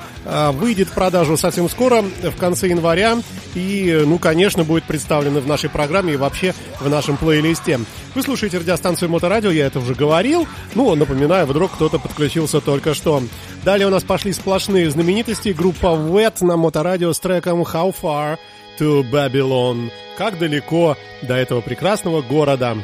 Выйдет 0.52 0.86
в 0.88 0.92
продажу 0.92 1.36
совсем 1.36 1.68
скоро, 1.68 2.00
в 2.22 2.36
конце 2.38 2.68
января. 2.68 3.18
И, 3.54 4.02
ну, 4.06 4.18
конечно, 4.18 4.64
будет 4.64 4.84
представлен 4.84 5.38
в 5.38 5.46
нашей 5.46 5.70
программе 5.70 6.14
и 6.14 6.16
вообще 6.16 6.54
в 6.80 6.88
нашем 6.88 7.16
плейлисте. 7.16 7.80
Вы 8.14 8.22
слушаете 8.22 8.58
радиостанцию 8.58 9.10
Моторадио, 9.10 9.50
я 9.50 9.66
это 9.66 9.80
уже 9.80 9.94
говорил. 9.94 10.46
Ну, 10.74 10.94
напоминаю, 10.94 11.46
вдруг 11.46 11.72
кто-то 11.72 11.98
подключился 11.98 12.60
только 12.60 12.94
что. 12.94 13.22
Далее 13.64 13.86
у 13.86 13.90
нас 13.90 14.02
пошли 14.04 14.32
сплошные 14.32 14.90
знаменитости. 14.90 15.50
Группа 15.50 15.86
Wet 15.86 16.44
на 16.44 16.56
Моторадио 16.56 17.12
с 17.12 17.20
треком 17.20 17.62
How 17.62 17.94
Far 17.94 18.38
to 18.78 19.02
Babylon. 19.10 19.90
Как 20.16 20.38
далеко 20.38 20.96
до 21.22 21.34
этого 21.34 21.60
прекрасного 21.60 22.22
города. 22.22 22.76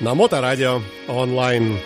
На 0.00 0.14
Моторадио 0.14 0.82
онлайн. 1.08 1.78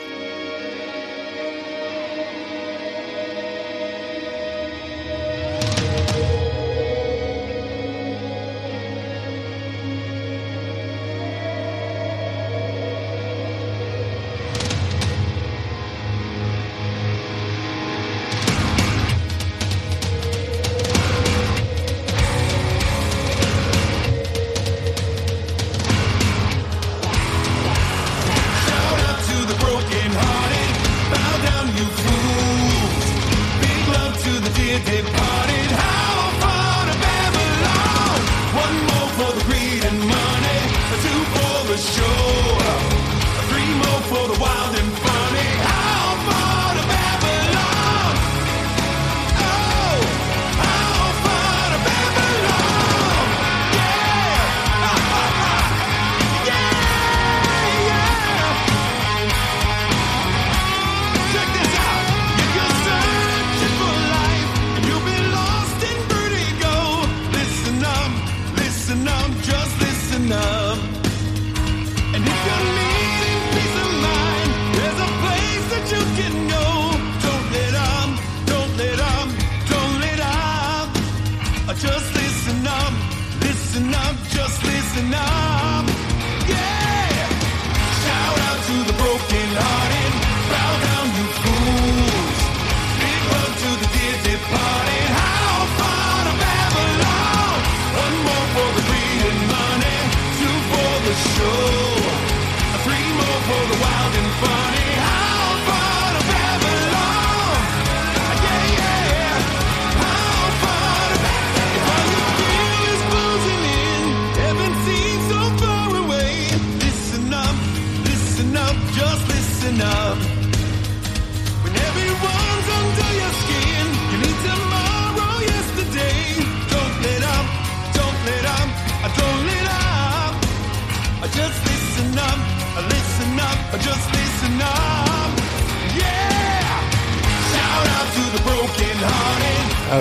Show. 101.16 101.85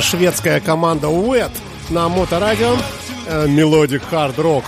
Шведская 0.06 0.60
команда 0.60 1.08
Wet 1.08 1.52
на 1.89 2.08
Моторадио. 2.10 2.78
Э, 3.26 3.48
Мелодик 3.48 4.04
Hard 4.12 4.36
Rock. 4.36 4.63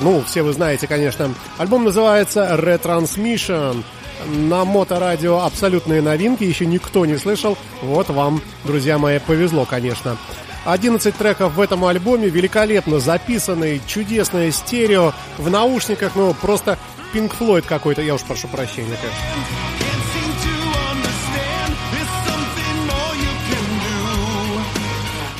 Ну, 0.00 0.22
все 0.22 0.42
вы 0.42 0.54
знаете, 0.54 0.86
конечно. 0.86 1.34
Альбом 1.58 1.84
называется 1.84 2.58
Retransmission. 2.58 3.84
На 4.26 4.64
Моторадио 4.64 5.40
абсолютные 5.40 6.00
новинки, 6.00 6.44
еще 6.44 6.64
никто 6.64 7.04
не 7.04 7.18
слышал. 7.18 7.58
Вот 7.82 8.08
вам, 8.08 8.40
друзья 8.64 8.96
мои, 8.96 9.18
повезло, 9.18 9.66
конечно. 9.66 10.16
11 10.64 11.14
треков 11.14 11.54
в 11.54 11.60
этом 11.60 11.84
альбоме, 11.84 12.30
великолепно 12.30 13.00
записанный, 13.00 13.82
чудесное 13.86 14.50
стерео, 14.50 15.12
в 15.36 15.50
наушниках, 15.50 16.12
ну, 16.14 16.32
просто 16.32 16.78
Pink 17.12 17.32
Floyd 17.38 17.66
какой-то, 17.66 18.00
я 18.00 18.14
уж 18.14 18.22
прошу 18.22 18.48
прощения, 18.48 18.96
конечно. 18.96 19.89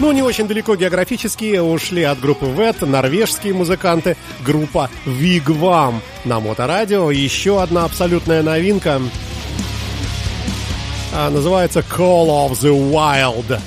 Ну, 0.01 0.13
не 0.13 0.23
очень 0.23 0.49
далеко 0.49 0.77
географически 0.77 1.59
ушли 1.59 2.05
от 2.05 2.19
группы 2.21 2.47
Вет, 2.47 2.81
норвежские 2.81 3.53
музыканты, 3.53 4.17
группа 4.43 4.89
Вигвам 5.05 6.01
на 6.25 6.41
Моторадио. 6.41 7.11
Еще 7.11 7.63
одна 7.63 7.85
абсолютная 7.85 8.43
новинка. 8.43 8.99
А, 11.13 11.29
называется 11.29 11.81
Call 11.81 12.29
of 12.29 12.53
the 12.53 12.73
Wild. 12.73 13.61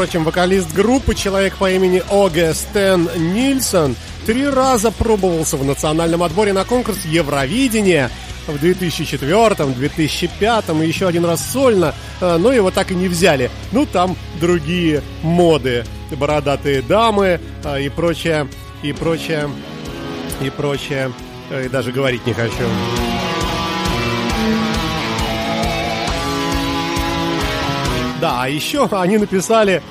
Прочим, 0.00 0.24
вокалист 0.24 0.74
группы, 0.74 1.14
человек 1.14 1.56
по 1.56 1.70
имени 1.70 2.02
Оге 2.08 2.54
Стэн 2.54 3.10
Нильсон, 3.34 3.94
три 4.24 4.48
раза 4.48 4.90
пробовался 4.90 5.58
в 5.58 5.64
национальном 5.66 6.22
отборе 6.22 6.54
на 6.54 6.64
конкурс 6.64 7.04
Евровидения 7.04 8.10
в 8.46 8.58
2004, 8.58 9.66
2005 9.66 10.64
и 10.70 10.86
еще 10.86 11.06
один 11.06 11.26
раз 11.26 11.46
сольно, 11.52 11.94
а, 12.22 12.38
но 12.38 12.50
его 12.50 12.70
так 12.70 12.92
и 12.92 12.94
не 12.94 13.08
взяли. 13.08 13.50
Ну, 13.72 13.84
там 13.84 14.16
другие 14.40 15.02
моды, 15.20 15.84
бородатые 16.12 16.80
дамы 16.80 17.38
а, 17.62 17.78
и 17.78 17.90
прочее, 17.90 18.48
и 18.82 18.94
прочее, 18.94 19.50
и 20.40 20.48
прочее, 20.48 21.12
и 21.62 21.68
даже 21.68 21.92
говорить 21.92 22.24
не 22.24 22.32
хочу. 22.32 22.64
Да, 28.20 28.42
а 28.42 28.48
еще 28.48 28.86
они 28.90 29.16
написали 29.16 29.82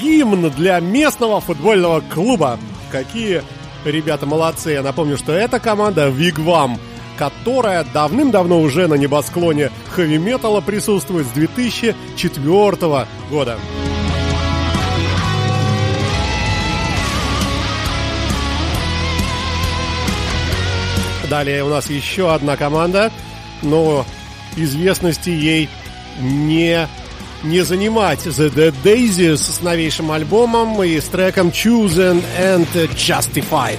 гимн 0.00 0.50
для 0.50 0.80
местного 0.80 1.42
футбольного 1.42 2.00
клуба. 2.00 2.58
Какие 2.90 3.42
ребята 3.84 4.24
молодцы. 4.24 4.72
Я 4.72 4.82
напомню, 4.82 5.18
что 5.18 5.32
это 5.32 5.60
команда 5.60 6.08
Вигвам, 6.08 6.78
которая 7.18 7.84
давным-давно 7.84 8.60
уже 8.60 8.88
на 8.88 8.94
небосклоне 8.94 9.70
хэви-металла 9.90 10.62
присутствует 10.62 11.26
с 11.26 11.30
2004 11.30 13.06
года. 13.30 13.58
Далее 21.28 21.64
у 21.64 21.68
нас 21.68 21.90
еще 21.90 22.32
одна 22.32 22.56
команда, 22.56 23.10
но 23.60 24.06
известности 24.56 25.28
ей 25.28 25.68
не 26.20 26.88
не 27.42 27.62
занимать 27.62 28.26
The 28.26 28.52
Dead 28.52 28.74
Daisies 28.84 29.36
с 29.36 29.62
новейшим 29.62 30.10
альбомом 30.10 30.82
и 30.82 31.00
с 31.00 31.04
треком 31.04 31.48
Chosen 31.48 32.22
and 32.38 32.66
Justified. 32.94 33.78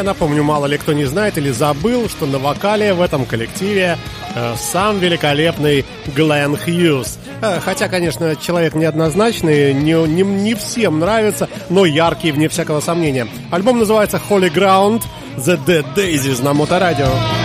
Я 0.00 0.04
напомню, 0.04 0.42
мало 0.42 0.64
ли 0.64 0.78
кто 0.78 0.94
не 0.94 1.04
знает 1.04 1.36
или 1.36 1.50
забыл, 1.50 2.08
что 2.08 2.24
на 2.24 2.38
вокале 2.38 2.94
в 2.94 3.02
этом 3.02 3.26
коллективе 3.26 3.98
э, 4.34 4.54
сам 4.56 4.98
великолепный 4.98 5.84
Глен 6.16 6.56
Хьюз. 6.56 7.18
Э, 7.42 7.60
хотя, 7.60 7.86
конечно, 7.88 8.34
человек 8.34 8.74
неоднозначный, 8.74 9.74
не, 9.74 9.92
не, 10.08 10.22
не 10.22 10.54
всем 10.54 11.00
нравится, 11.00 11.50
но 11.68 11.84
яркий, 11.84 12.32
вне 12.32 12.48
всякого 12.48 12.80
сомнения. 12.80 13.28
Альбом 13.50 13.78
называется 13.78 14.18
Holy 14.30 14.50
Ground 14.50 15.02
The 15.36 15.58
Dead 15.66 15.84
Daisies 15.94 16.42
на 16.42 16.54
Моторадио. 16.54 17.04
Ну, 17.06 17.39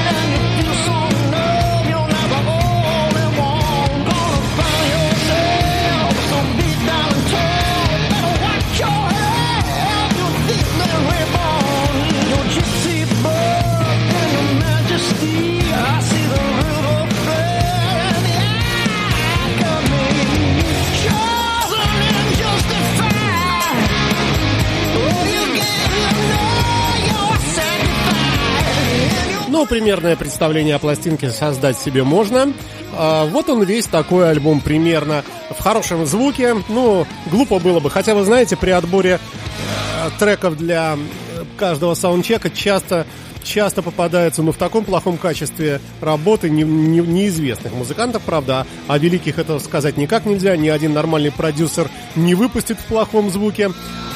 примерное 29.76 30.15
представление 30.15 30.76
о 30.76 30.80
пластинке 30.80 31.32
создать 31.32 31.78
себе 31.78 32.05
можно. 32.05 32.53
А, 32.93 33.26
вот 33.26 33.49
он 33.49 33.61
весь 33.63 33.88
такой 33.88 34.30
альбом 34.30 34.61
примерно 34.61 35.26
в 35.49 35.61
хорошем 35.61 36.05
звуке. 36.05 36.55
Ну, 36.69 37.05
глупо 37.30 37.59
было 37.59 37.82
бы. 37.82 37.89
Хотя, 37.89 38.15
вы 38.15 38.23
знаете, 38.23 38.55
при 38.55 38.69
отборе 38.69 39.19
э, 39.19 40.09
треков 40.17 40.55
для 40.55 40.95
э, 40.95 41.43
каждого 41.57 41.93
саундчека 41.93 42.49
часто 42.49 43.05
часто 43.43 43.82
попадается, 43.82 44.43
ну, 44.43 44.53
в 44.53 44.57
таком 44.57 44.86
плохом 44.86 45.17
качестве 45.17 45.82
работы 45.99 46.49
не- 46.49 46.63
не- 46.63 47.01
неизвестных 47.01 47.73
музыкантов, 47.73 48.23
правда, 48.23 48.65
а 48.88 48.97
великих 48.97 49.38
это 49.39 49.59
сказать 49.59 49.97
никак 49.97 50.26
нельзя, 50.26 50.55
ни 50.55 50.69
один 50.69 50.93
нормальный 50.93 51.32
продюсер 51.32 51.89
не 52.15 52.34
выпустит 52.34 52.80
в 52.80 52.86
плохом 52.86 53.30
звуке. 53.30 53.71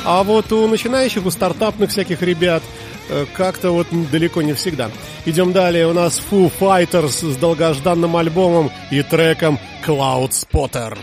А 0.05 0.23
вот 0.23 0.53
у 0.53 0.65
начинающих, 0.67 1.25
у 1.25 1.31
стартапных 1.31 1.89
всяких 1.89 2.21
ребят 2.21 2.63
как-то 3.33 3.71
вот 3.71 3.87
далеко 4.11 4.41
не 4.41 4.53
всегда. 4.53 4.89
Идем 5.25 5.51
далее. 5.51 5.87
У 5.87 5.93
нас 5.93 6.21
Foo 6.29 6.51
Fighters 6.59 7.31
с 7.31 7.35
долгожданным 7.37 8.15
альбомом 8.15 8.71
и 8.91 9.01
треком 9.01 9.59
Cloud 9.85 10.31
Spotter. 10.31 10.97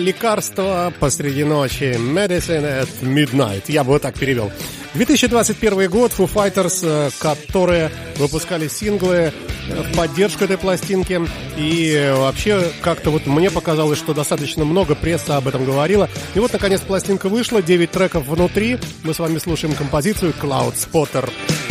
Лекарство 0.00 0.92
посреди 0.98 1.44
ночи. 1.44 1.94
Medicine 1.98 2.82
at 2.82 2.88
Midnight. 3.02 3.64
Я 3.68 3.84
бы 3.84 3.92
вот 3.92 4.02
так 4.02 4.18
перевел. 4.18 4.50
2021 4.94 5.90
год 5.90 6.12
Foo 6.16 6.28
Fighters, 6.32 6.80
э, 6.82 7.10
которые 7.20 7.90
выпускали 8.16 8.66
синглы 8.66 9.32
э, 9.68 9.82
в 9.82 9.96
поддержку 9.96 10.44
этой 10.44 10.56
пластинки. 10.56 11.20
И 11.56 12.12
вообще, 12.16 12.72
как-то 12.80 13.10
вот 13.10 13.26
мне 13.26 13.50
показалось, 13.50 13.98
что 13.98 14.14
достаточно 14.14 14.64
много 14.64 14.94
пресса 14.94 15.36
об 15.36 15.46
этом 15.46 15.64
говорила. 15.64 16.08
И 16.34 16.40
вот, 16.40 16.52
наконец, 16.52 16.80
пластинка 16.80 17.28
вышла, 17.28 17.62
9 17.62 17.90
треков 17.90 18.26
внутри. 18.26 18.78
Мы 19.04 19.12
с 19.12 19.18
вами 19.18 19.38
слушаем 19.38 19.74
композицию 19.74 20.32
Cloud 20.40 20.74
Spotter. 20.74 21.30
I 21.30 21.69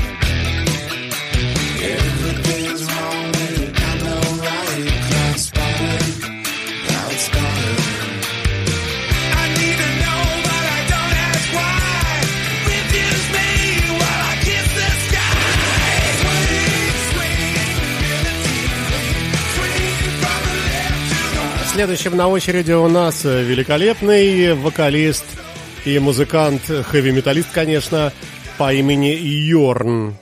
Следующим 21.79 22.17
на 22.17 22.27
очереди 22.27 22.73
у 22.73 22.89
нас 22.89 23.23
э, 23.23 23.41
великолепный 23.41 24.53
вокалист 24.53 25.23
и 25.85 25.97
музыкант, 25.97 26.63
хэви-металлист, 26.63 27.47
конечно, 27.53 28.11
по 28.57 28.73
имени 28.73 29.15
Йорн. 29.15 30.13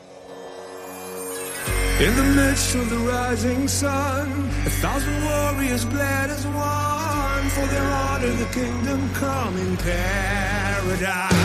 In 1.99 2.15
the 2.15 2.23
midst 2.35 2.75
of 2.75 2.87
the 2.91 2.99
rising 2.99 3.67
sun, 3.67 4.51
a 4.67 4.69
thousand 4.69 5.23
warriors 5.25 5.83
bled 5.85 6.29
as 6.29 6.45
one, 6.45 7.49
for 7.49 7.65
their 7.73 7.81
honor 7.81 8.35
the 8.37 8.45
kingdom 8.53 9.09
come 9.15 9.57
in 9.57 9.77
paradise. 9.77 11.37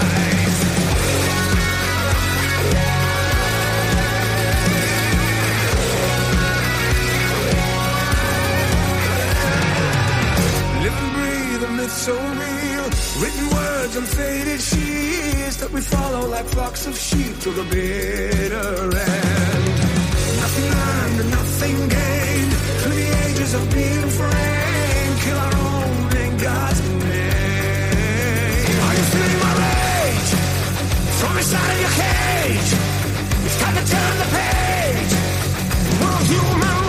Myth 11.82 11.92
so 11.92 12.14
real, 12.14 12.86
written 13.20 13.46
words 13.50 13.96
on 13.96 14.04
faded 14.04 14.60
sheets 14.60 15.56
that 15.56 15.70
we 15.72 15.80
follow 15.80 16.28
like 16.28 16.46
flocks 16.46 16.86
of 16.86 16.96
sheep 16.96 17.34
to 17.40 17.50
the 17.50 17.64
bitter 17.74 18.70
end. 19.10 19.64
Nothing 20.42 20.68
earned 20.86 21.20
and 21.22 21.30
nothing 21.30 21.76
gained 21.98 22.52
through 22.80 22.96
the 23.02 23.10
ages 23.26 23.54
of 23.54 23.62
being 23.74 24.08
framed. 24.18 25.16
Kill 25.24 25.38
our 25.46 25.56
own 25.70 26.16
in 26.24 26.32
God's 26.46 26.80
name. 27.10 27.10
Are 28.86 28.94
you 28.98 29.06
feeling 29.14 29.40
my 29.46 29.52
rage? 29.62 30.30
From 31.18 31.34
inside 31.36 31.70
of 31.74 31.78
your 31.84 31.94
cage. 32.02 32.70
It's 33.46 33.58
time 33.62 33.74
to 33.80 33.84
turn 33.92 34.14
the 34.22 34.28
page. 34.38 35.12
Will 36.00 36.20
human 36.30 36.81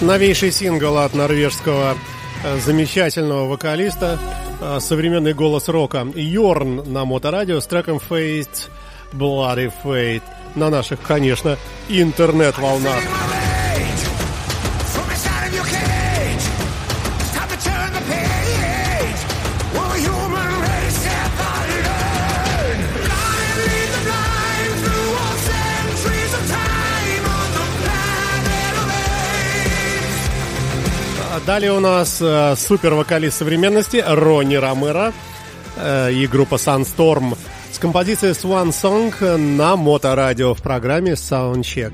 Новейший 0.00 0.52
сингл 0.52 0.98
от 0.98 1.14
норвежского 1.14 1.96
э, 2.44 2.58
замечательного 2.60 3.48
вокалиста, 3.48 4.18
э, 4.60 4.78
современный 4.80 5.32
голос 5.32 5.68
рока 5.68 6.06
Йорн 6.14 6.92
на 6.92 7.04
моторадио 7.04 7.60
с 7.60 7.66
треком 7.66 7.98
Fate 7.98 8.68
Bloody 9.12 9.72
Fate 9.82 10.22
на 10.54 10.70
наших, 10.70 11.00
конечно, 11.02 11.56
интернет-волнах. 11.88 13.02
Далее 31.46 31.70
у 31.70 31.78
нас 31.78 32.18
э, 32.20 32.56
супер-вокалист 32.56 33.38
современности 33.38 34.02
Ронни 34.04 34.56
Ромеро 34.56 35.12
э, 35.76 36.12
и 36.12 36.26
группа 36.26 36.56
Sunstorm 36.56 37.38
с 37.70 37.78
композицией 37.78 38.32
Swan 38.32 38.70
Song 38.70 39.36
на 39.36 39.76
моторадио 39.76 40.54
в 40.54 40.60
программе 40.60 41.12
Soundcheck. 41.12 41.92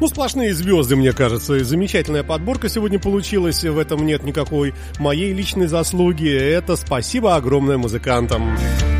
Ну, 0.00 0.06
сплошные 0.06 0.54
звезды, 0.54 0.94
мне 0.94 1.12
кажется. 1.12 1.56
И 1.56 1.64
Замечательная 1.64 2.22
подборка 2.22 2.68
сегодня 2.68 3.00
получилась. 3.00 3.64
В 3.64 3.80
этом 3.80 4.06
нет 4.06 4.22
никакой 4.22 4.74
моей 5.00 5.32
личной 5.32 5.66
заслуги. 5.66 6.30
Это 6.30 6.76
спасибо 6.76 7.34
огромное 7.34 7.78
музыкантам. 7.78 8.56
Running 8.56 8.97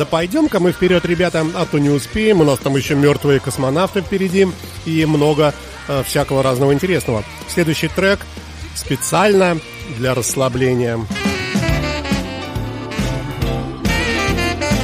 Да 0.00 0.06
пойдем-ка 0.06 0.60
мы 0.60 0.72
вперед, 0.72 1.04
ребята, 1.04 1.46
а 1.54 1.66
то 1.66 1.78
не 1.78 1.90
успеем. 1.90 2.40
У 2.40 2.44
нас 2.44 2.58
там 2.58 2.74
еще 2.74 2.94
мертвые 2.94 3.38
космонавты 3.38 4.00
впереди 4.00 4.48
и 4.86 5.04
много 5.04 5.52
э, 5.88 6.02
всякого 6.04 6.42
разного 6.42 6.72
интересного. 6.72 7.22
Следующий 7.48 7.88
трек 7.88 8.20
специально 8.74 9.58
для 9.98 10.14
расслабления. 10.14 10.98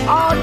A. 0.06 0.34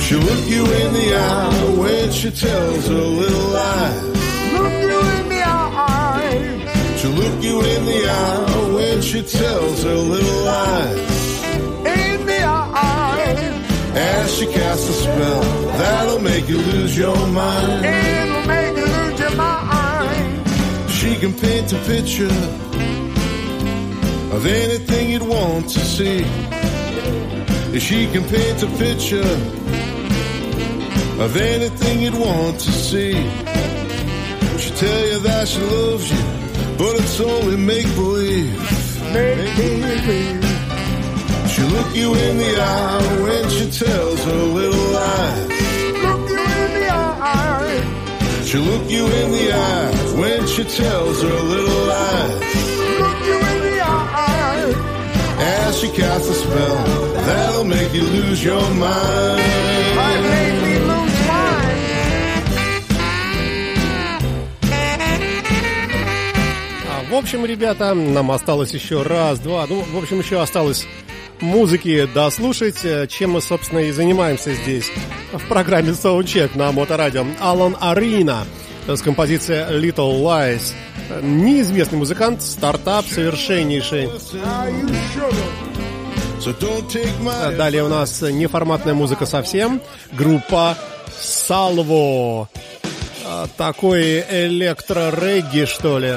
She'll 0.00 0.20
look 0.20 0.46
you 0.46 0.66
in 0.66 0.92
the 0.92 1.14
eye 1.16 1.64
when 1.78 2.12
she 2.12 2.30
tells 2.30 2.86
her 2.88 2.94
little 2.94 3.48
lie. 3.54 4.12
Look 4.52 4.70
you 4.70 5.00
in 5.00 5.28
the 5.30 5.42
eye. 5.46 6.96
She'll 6.98 7.10
look 7.12 7.42
you 7.42 7.62
in 7.62 7.86
the 7.86 8.06
eye 8.06 8.74
when 8.74 9.00
she 9.00 9.22
tells 9.22 9.82
her 9.82 9.94
little 9.94 10.44
lie. 10.44 11.23
In 13.94 14.00
the 14.00 14.00
eye. 14.00 14.24
As 14.24 14.34
she 14.36 14.46
casts 14.46 14.88
a 14.88 14.92
spell 14.92 15.42
that'll 15.78 16.20
make 16.20 16.48
you 16.48 16.58
lose 16.58 16.96
your 16.96 17.16
mind. 17.28 17.84
It'll 17.84 18.46
make 18.46 18.76
you 18.76 18.86
lose 18.86 19.20
your 19.20 19.36
mind. 19.36 20.90
She 20.90 21.16
can 21.16 21.32
paint 21.34 21.72
a 21.72 21.78
picture 21.86 22.34
of 24.34 24.46
anything 24.46 25.10
you'd 25.10 25.22
want 25.22 25.68
to 25.70 25.80
see. 25.80 26.24
She 27.78 28.06
can 28.12 28.24
paint 28.24 28.62
a 28.62 28.66
picture 28.78 29.36
of 31.22 31.36
anything 31.36 32.00
you'd 32.00 32.14
want 32.18 32.60
to 32.60 32.72
see. 32.72 33.12
She'll 34.58 34.76
tell 34.76 35.06
you 35.06 35.18
that 35.20 35.48
she 35.48 35.60
loves 35.60 36.10
you, 36.10 36.22
but 36.78 36.96
it's 37.00 37.20
only 37.20 37.56
make 37.56 37.86
believe. 37.94 38.56
Make 39.12 39.56
believe. 39.56 40.43
She'll 41.54 41.68
look 41.68 41.94
you 41.94 42.14
in 42.14 42.38
the 42.38 42.52
eye 42.60 43.22
when 43.22 43.48
she 43.50 43.64
tells 43.70 44.24
her 44.24 44.42
little 44.58 44.86
lies. 44.98 45.48
Look 46.04 46.28
you 46.30 46.42
in 46.62 46.70
the 46.80 46.88
eye. 46.90 48.42
She'll 48.44 48.62
look 48.62 48.90
you 48.90 49.04
in 49.06 49.30
the 49.38 49.52
eye 49.52 49.90
when 50.20 50.46
she 50.48 50.64
tells 50.64 51.22
her 51.22 51.38
little 51.52 51.82
lies. 51.86 52.40
Look 53.02 53.18
you 53.28 53.36
in 53.52 53.58
the 53.68 53.80
eye. 53.82 54.74
As 55.38 55.78
she 55.80 55.88
casts 55.92 56.28
a 56.28 56.34
spell 56.34 56.84
that'll 57.28 57.64
make 57.64 57.92
you 57.94 58.02
lose 58.02 58.42
your 58.42 58.60
mind. 58.74 59.42
Might 60.00 60.22
make 60.34 60.56
me 60.66 60.74
lose 60.90 61.18
mine. 61.28 61.82
А, 66.90 67.04
В 67.10 67.14
общем, 67.14 67.46
ребята, 67.46 67.94
нам 67.94 68.30
осталось 68.32 68.72
еще 68.72 69.02
раз, 69.02 69.38
два, 69.38 69.66
ну, 69.68 69.82
в 69.82 69.96
общем, 69.98 70.18
еще 70.18 70.40
осталось 70.42 70.86
музыки 71.40 72.08
дослушать, 72.12 72.84
э, 72.84 73.06
чем 73.06 73.32
мы, 73.32 73.40
собственно, 73.40 73.80
и 73.80 73.90
занимаемся 73.92 74.54
здесь 74.54 74.90
в 75.32 75.48
программе 75.48 75.90
Soundcheck 75.90 76.56
на 76.56 76.72
Моторадио. 76.72 77.26
Алан 77.40 77.76
Арина 77.80 78.46
с 78.86 79.00
композицией 79.00 79.78
Little 79.80 80.22
Lies. 80.22 80.72
Э, 81.10 81.20
Неизвестный 81.22 81.98
музыкант, 81.98 82.42
стартап 82.42 83.06
совершеннейший. 83.06 84.08
My 87.22 87.56
Далее 87.56 87.84
у 87.84 87.88
нас 87.88 88.20
неформатная 88.20 88.94
музыка 88.94 89.24
совсем. 89.24 89.80
Группа 90.12 90.76
Salvo. 91.20 92.48
А, 93.26 93.46
Такой 93.56 94.22
электро-регги, 94.28 95.64
что 95.64 95.98
ли. 95.98 96.16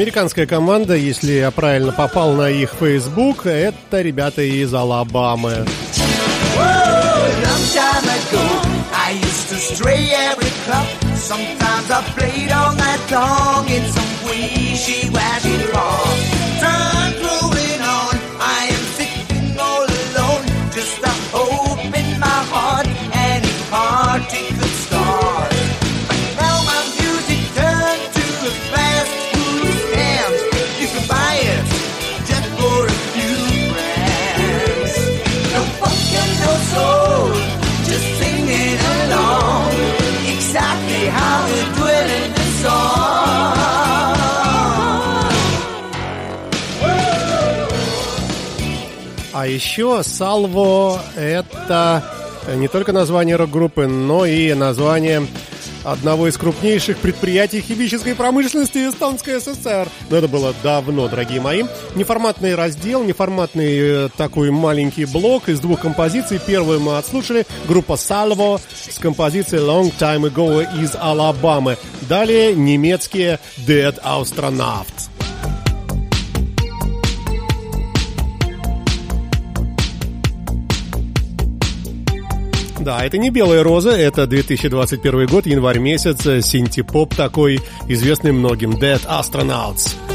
Американская 0.00 0.46
команда, 0.46 0.96
если 0.96 1.32
я 1.32 1.50
правильно 1.50 1.92
попал 1.92 2.32
на 2.32 2.48
их 2.48 2.72
Facebook, 2.80 3.44
это 3.44 4.00
ребята 4.00 4.40
из 4.40 4.72
Алабамы. 4.72 5.66
Sometimes 11.28 11.90
I 11.90 12.02
played 12.16 12.50
all 12.50 12.72
night 12.76 13.10
long 13.10 13.68
in 13.68 13.84
some 13.92 14.08
wishy-washy 14.24 15.70
bar. 15.70 16.99
А 49.40 49.46
еще 49.46 50.02
Salvo 50.02 51.00
это 51.16 52.04
не 52.56 52.68
только 52.68 52.92
название 52.92 53.36
рок-группы, 53.36 53.86
но 53.86 54.26
и 54.26 54.52
название 54.52 55.26
одного 55.82 56.28
из 56.28 56.36
крупнейших 56.36 56.98
предприятий 56.98 57.62
химической 57.62 58.14
промышленности 58.14 58.86
Эстонской 58.86 59.40
ССР. 59.40 59.88
Но 60.10 60.16
это 60.18 60.28
было 60.28 60.54
давно, 60.62 61.08
дорогие 61.08 61.40
мои. 61.40 61.62
Неформатный 61.94 62.54
раздел, 62.54 63.02
неформатный 63.02 63.78
э, 63.78 64.08
такой 64.14 64.50
маленький 64.50 65.06
блок 65.06 65.48
из 65.48 65.58
двух 65.58 65.80
композиций. 65.80 66.38
Первую 66.46 66.80
мы 66.80 66.98
отслушали. 66.98 67.46
Группа 67.66 67.94
Salvo 67.94 68.60
с 68.90 68.98
композицией 68.98 69.62
Long 69.62 69.90
Time 69.98 70.30
Ago 70.30 70.66
из 70.84 70.94
Алабамы. 70.96 71.78
Далее 72.02 72.54
немецкие 72.54 73.40
Dead 73.56 73.98
Astronauts. 74.04 75.09
Да, 82.80 83.04
это 83.04 83.18
не 83.18 83.30
белая 83.30 83.62
роза, 83.62 83.90
это 83.90 84.26
2021 84.26 85.26
год, 85.26 85.46
январь 85.46 85.78
месяц, 85.78 86.22
синтепоп 86.44 87.14
такой, 87.14 87.60
известный 87.88 88.32
многим, 88.32 88.70
Dead 88.72 89.00
Astronauts. 89.06 90.09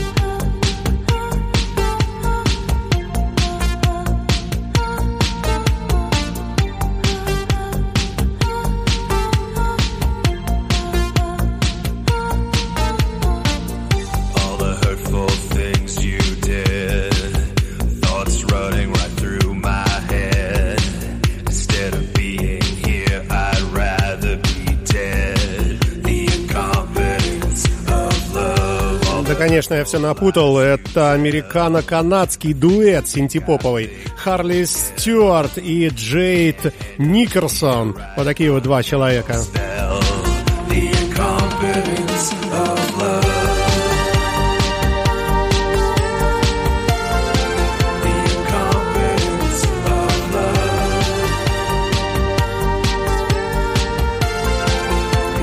Конечно, 29.67 29.73
я 29.75 29.85
все 29.85 29.99
напутал. 29.99 30.59
Это 30.59 31.13
американо-канадский 31.13 32.53
дуэт 32.53 33.07
синтепоповый. 33.07 33.89
Харли 34.15 34.63
Стюарт 34.63 35.57
и 35.57 35.87
Джейд 35.87 36.73
Никерсон. 36.97 37.95
Вот 38.15 38.25
такие 38.25 38.51
вот 38.51 38.63
два 38.63 38.83
человека. 38.83 39.35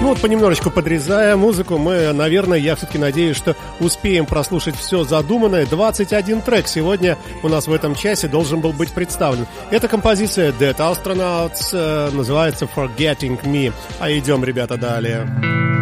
Ну 0.02 0.08
вот 0.08 0.20
понемножечку 0.20 0.68
подрезая 0.68 1.36
музыку, 1.36 1.78
мы, 1.78 2.12
наверное, 2.12 2.58
я 2.58 2.74
все-таки 2.74 2.98
надеюсь, 2.98 3.36
что 3.36 3.54
успеем 3.78 4.26
прослушать 4.26 4.74
все 4.74 5.04
задуманное. 5.04 5.64
21 5.64 6.42
трек 6.42 6.66
сегодня 6.66 7.16
у 7.44 7.48
нас 7.48 7.68
в 7.68 7.72
этом 7.72 7.94
часе 7.94 8.26
должен 8.26 8.60
был 8.60 8.72
быть 8.72 8.90
представлен. 8.90 9.46
Эта 9.70 9.86
композиция 9.86 10.50
Dead 10.50 10.76
Astronauts 10.76 11.68
э, 11.72 12.10
называется 12.10 12.64
Forgetting 12.64 13.44
Me. 13.44 13.72
А 14.00 14.10
идем, 14.10 14.42
ребята, 14.42 14.76
далее. 14.76 15.81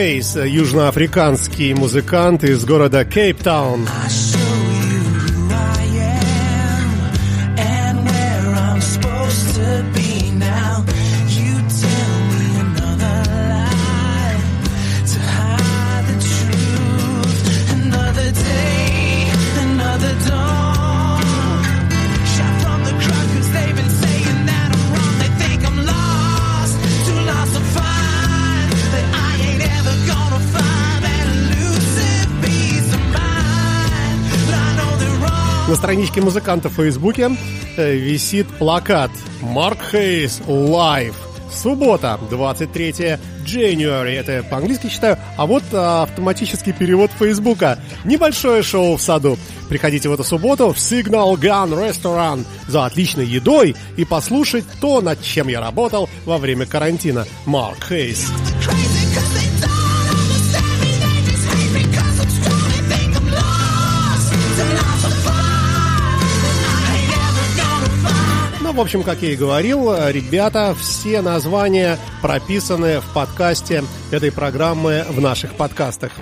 Хейс, 0.00 0.34
южноафриканский 0.34 1.74
музыкант 1.74 2.42
из 2.42 2.64
города 2.64 3.04
Кейптаун. 3.04 3.86
I 3.86 4.19
страничке 36.10 36.20
музыканта 36.22 36.68
в 36.68 36.74
Фейсбуке 36.74 37.30
э, 37.76 37.94
висит 37.94 38.46
плакат 38.58 39.10
«Марк 39.40 39.78
Хейс 39.92 40.40
Лайв». 40.46 41.14
Суббота, 41.52 42.18
23 42.30 42.90
January, 43.44 44.14
это 44.14 44.44
по-английски 44.48 44.88
читаю, 44.88 45.18
а 45.36 45.46
вот 45.46 45.64
а, 45.72 46.04
автоматический 46.04 46.72
перевод 46.72 47.10
Фейсбука. 47.18 47.78
Небольшое 48.04 48.62
шоу 48.62 48.96
в 48.96 49.02
саду. 49.02 49.36
Приходите 49.68 50.08
в 50.08 50.12
эту 50.12 50.22
субботу 50.22 50.72
в 50.72 50.76
Signal 50.76 51.34
Gun 51.34 51.70
Restaurant 51.72 52.44
за 52.68 52.86
отличной 52.86 53.26
едой 53.26 53.74
и 53.96 54.04
послушать 54.04 54.64
то, 54.80 55.00
над 55.00 55.20
чем 55.22 55.48
я 55.48 55.60
работал 55.60 56.08
во 56.24 56.38
время 56.38 56.66
карантина. 56.66 57.26
Марк 57.46 57.88
Хейс. 57.88 58.30
Crazy 58.60 58.99
Ну, 68.70 68.76
в 68.76 68.80
общем, 68.82 69.02
как 69.02 69.20
я 69.22 69.32
и 69.32 69.36
говорил, 69.36 69.92
ребята, 70.10 70.76
все 70.78 71.22
названия 71.22 71.98
прописаны 72.22 73.00
в 73.00 73.12
подкасте 73.12 73.82
этой 74.12 74.30
программы 74.30 75.04
в 75.08 75.20
наших 75.20 75.54
подкастах. 75.54 76.12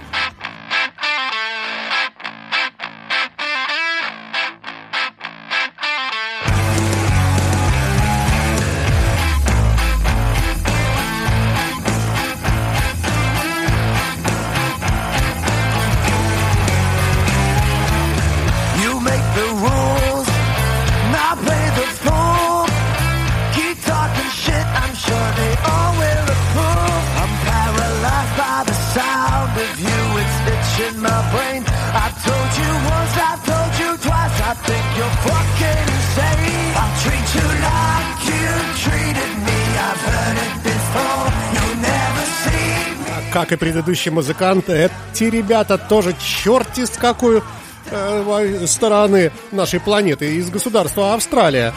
Предыдущий 43.78 44.10
музыкант, 44.10 44.68
эти 44.68 45.24
ребята 45.24 45.78
тоже 45.78 46.12
черти 46.18 46.84
с 46.84 46.90
какой 46.90 47.44
э, 47.90 48.66
стороны 48.66 49.30
нашей 49.52 49.78
планеты, 49.78 50.34
из 50.34 50.50
государства 50.50 51.14
Австралия. 51.14 51.72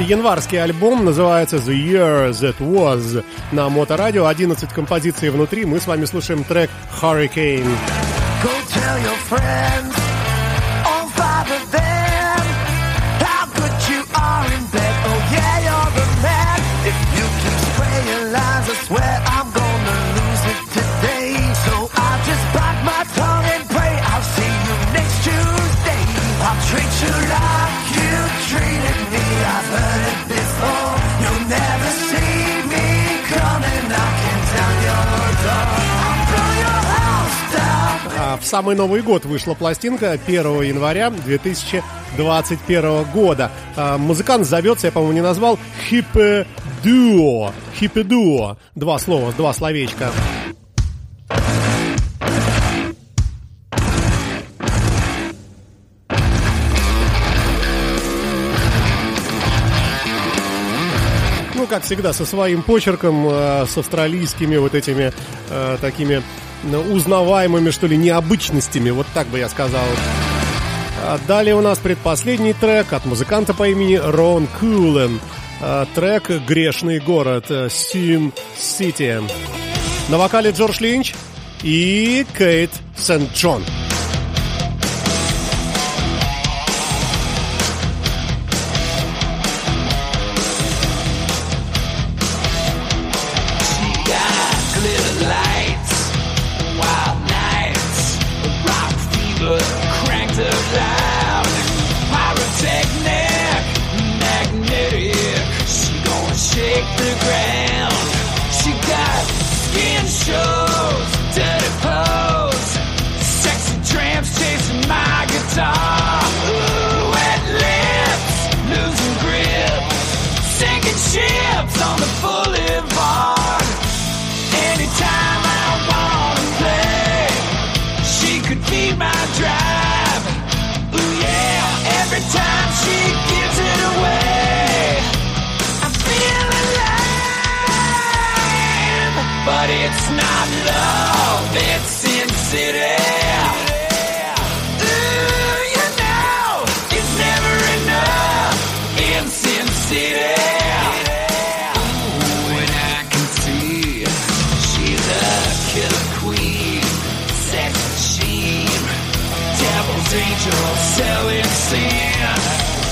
Январский 0.00 0.62
альбом 0.62 1.06
называется 1.06 1.56
The 1.56 1.72
Year 1.72 2.30
That 2.30 2.58
Was. 2.58 3.24
На 3.50 3.70
Моторадио 3.70 4.26
11 4.26 4.70
композиций 4.74 5.30
внутри. 5.30 5.64
Мы 5.64 5.80
с 5.80 5.86
вами 5.86 6.04
слушаем 6.04 6.44
трек 6.44 6.68
Hurricane. 7.00 7.64
Go 8.42 8.50
tell 8.68 8.98
your 9.02 9.16
friends, 9.30 10.07
А 38.20 38.38
самый 38.42 38.74
Новый 38.74 39.02
год 39.02 39.26
вышла 39.26 39.52
пластинка 39.52 40.12
1 40.12 40.62
января 40.62 41.10
2021 41.10 43.04
года. 43.04 43.50
А, 43.76 43.98
Музыкант 43.98 44.46
зовется, 44.46 44.86
я, 44.86 44.92
по-моему, 44.92 45.12
не 45.12 45.20
назвал, 45.20 45.58
Хипе 45.88 46.46
Дуо. 46.82 47.52
Хипе 47.78 48.02
Дуо. 48.02 48.56
Два 48.74 48.98
слова, 48.98 49.32
два 49.32 49.52
словечка. 49.52 50.10
Ну, 61.54 61.66
как 61.66 61.82
всегда, 61.82 62.12
со 62.12 62.24
своим 62.24 62.62
почерком, 62.62 63.26
э, 63.28 63.66
с 63.66 63.76
австралийскими 63.76 64.56
вот 64.58 64.74
этими 64.74 65.12
э, 65.50 65.78
такими 65.80 66.22
ну, 66.62 66.80
узнаваемыми, 66.80 67.70
что 67.70 67.88
ли, 67.88 67.96
необычностями, 67.96 68.90
вот 68.90 69.06
так 69.12 69.26
бы 69.26 69.38
я 69.38 69.48
сказал. 69.48 69.84
А 71.04 71.18
Далее 71.26 71.54
у 71.54 71.60
нас 71.60 71.78
предпоследний 71.78 72.52
трек 72.52 72.92
от 72.92 73.06
музыканта 73.06 73.54
по 73.54 73.68
имени 73.68 73.96
Рон 73.96 74.46
Кулен. 74.60 75.20
А, 75.60 75.86
Трек 75.94 76.30
«Грешный 76.46 77.00
город» 77.00 77.46
э, 77.50 77.68
Син 77.68 78.32
Сити. 78.56 79.20
На 80.08 80.18
вокале 80.18 80.50
Джордж 80.52 80.80
Линч 80.80 81.14
и 81.62 82.24
Кейт 82.36 82.70
Сент-Джон. 82.96 83.64
Glitter 83.64 83.87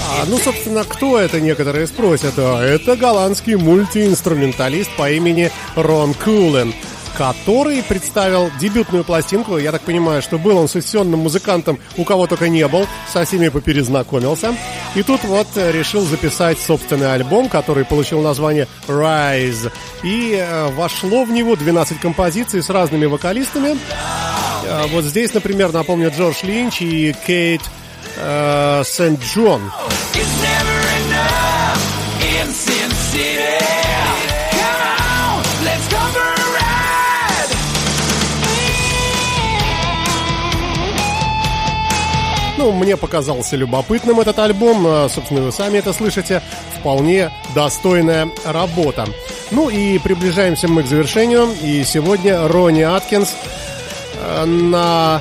А, 0.09 0.25
ну, 0.27 0.39
собственно, 0.39 0.85
кто 0.85 1.19
это, 1.19 1.41
некоторые 1.41 1.87
спросят. 1.87 2.35
А, 2.39 2.62
это 2.62 2.97
голландский 2.97 3.57
мультиинструменталист 3.57 4.91
по 4.97 5.11
имени 5.11 5.51
Рон 5.75 6.14
Кулен, 6.14 6.75
который 7.17 7.83
представил 7.83 8.51
дебютную 8.61 9.05
пластинку. 9.05 9.57
Я 9.57 9.73
так 9.73 9.83
понимаю, 9.83 10.23
что 10.23 10.39
был 10.39 10.59
он 10.59 10.69
сессионным 10.69 11.21
музыкантом, 11.21 11.79
у 11.97 12.05
кого 12.05 12.27
только 12.27 12.49
не 12.49 12.67
был, 12.69 12.87
со 13.12 13.25
всеми 13.25 13.49
поперезнакомился. 13.49 14.55
И 14.95 15.03
тут 15.03 15.25
вот 15.25 15.47
э, 15.57 15.73
решил 15.73 16.03
записать 16.03 16.59
собственный 16.59 17.12
альбом, 17.12 17.49
который 17.49 17.85
получил 17.85 18.21
название 18.21 18.69
Rise. 18.87 19.73
И 20.03 20.37
э, 20.39 20.67
вошло 20.73 21.25
в 21.25 21.31
него 21.31 21.57
12 21.57 22.01
композиций 22.01 22.62
с 22.62 22.69
разными 22.71 23.07
вокалистами. 23.07 23.79
А, 24.69 24.87
Вот 24.89 25.05
здесь, 25.05 25.33
например, 25.33 25.73
напомню, 25.73 26.12
Джордж 26.17 26.37
Линч 26.43 26.83
и 26.83 27.14
Кейт 27.27 27.62
э, 28.17 28.83
Сент-Джон. 28.85 29.62
It's 30.14 30.43
never 30.43 30.79
enough 31.01 31.81
in 32.21 32.49
Sin 32.53 32.91
City. 33.12 33.66
Ну, 42.59 42.72
мне 42.72 42.96
показался 42.96 43.54
любопытным 43.54 44.20
этот 44.20 44.38
альбом. 44.38 44.86
а, 44.86 45.09
Собственно, 45.09 45.42
вы 45.42 45.52
сами 45.52 45.78
это 45.78 45.92
слышите. 45.92 46.42
Вполне 46.78 47.30
достойная 47.54 48.30
работа. 48.44 49.07
Ну 49.50 49.68
и 49.68 49.98
приближаемся 49.98 50.66
мы 50.66 50.82
к 50.82 50.86
завершению. 50.86 51.48
И 51.62 51.84
сегодня 51.84 52.48
Ронни 52.48 52.82
Аткинс 52.82 53.34
э, 54.14 54.44
на 54.46 55.20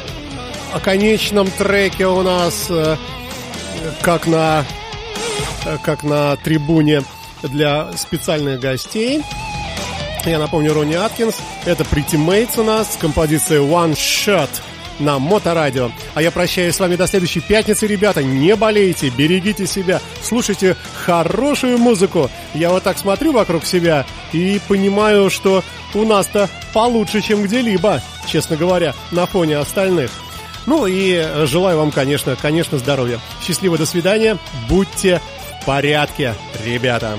конечном 0.83 1.51
треке 1.51 2.07
у 2.07 2.21
нас, 2.21 2.67
э, 2.69 2.95
как 4.01 4.27
на, 4.27 4.63
э, 5.65 5.77
как 5.83 6.03
на 6.03 6.38
трибуне 6.38 7.03
для 7.43 7.89
специальных 7.97 8.61
гостей. 8.61 9.21
Я 10.25 10.39
напомню, 10.39 10.73
Ронни 10.73 10.95
Аткинс. 10.95 11.36
Это 11.65 11.83
Pretty 11.83 12.17
Mates 12.17 12.59
у 12.59 12.63
нас 12.63 12.93
с 12.93 12.97
композицией 12.97 13.61
One 13.61 13.93
Shot 13.93 14.49
на 15.00 15.20
Моторадио. 15.20 15.91
А 16.14 16.22
я 16.22 16.32
прощаюсь 16.32 16.76
с 16.76 16.80
вами 16.80 16.96
до 16.96 17.08
следующей 17.08 17.41
пятницы, 17.41 17.88
ребята. 17.88 18.24
Не 18.24 18.56
болейте, 18.56 19.10
берегите 19.10 19.68
себя, 19.68 20.02
слушайте 20.22 20.76
хорошую 21.06 21.78
музыку. 21.78 22.30
Я 22.54 22.70
вот 22.70 22.84
так 22.84 22.98
смотрю 22.98 23.34
вокруг 23.34 23.66
себя 23.66 24.06
и 24.32 24.60
понимаю, 24.68 25.30
что 25.30 25.64
у 25.93 26.04
нас-то 26.04 26.50
получше, 26.74 27.22
чем 27.22 27.43
где-либо, 27.43 28.02
честно 28.28 28.56
говоря, 28.56 28.93
на 29.12 29.26
фоне 29.26 29.58
остальных. 29.58 30.12
Ну 30.66 30.88
и 30.88 31.46
желаю 31.46 31.78
вам, 31.78 31.91
конечно, 31.91 32.36
конечно, 32.36 32.78
здоровья. 32.78 33.20
Счастливо, 33.41 33.78
до 33.78 33.86
свидания. 33.86 34.38
Будьте 34.68 35.22
в 35.62 35.66
порядке, 35.66 36.34
ребята. 36.64 37.18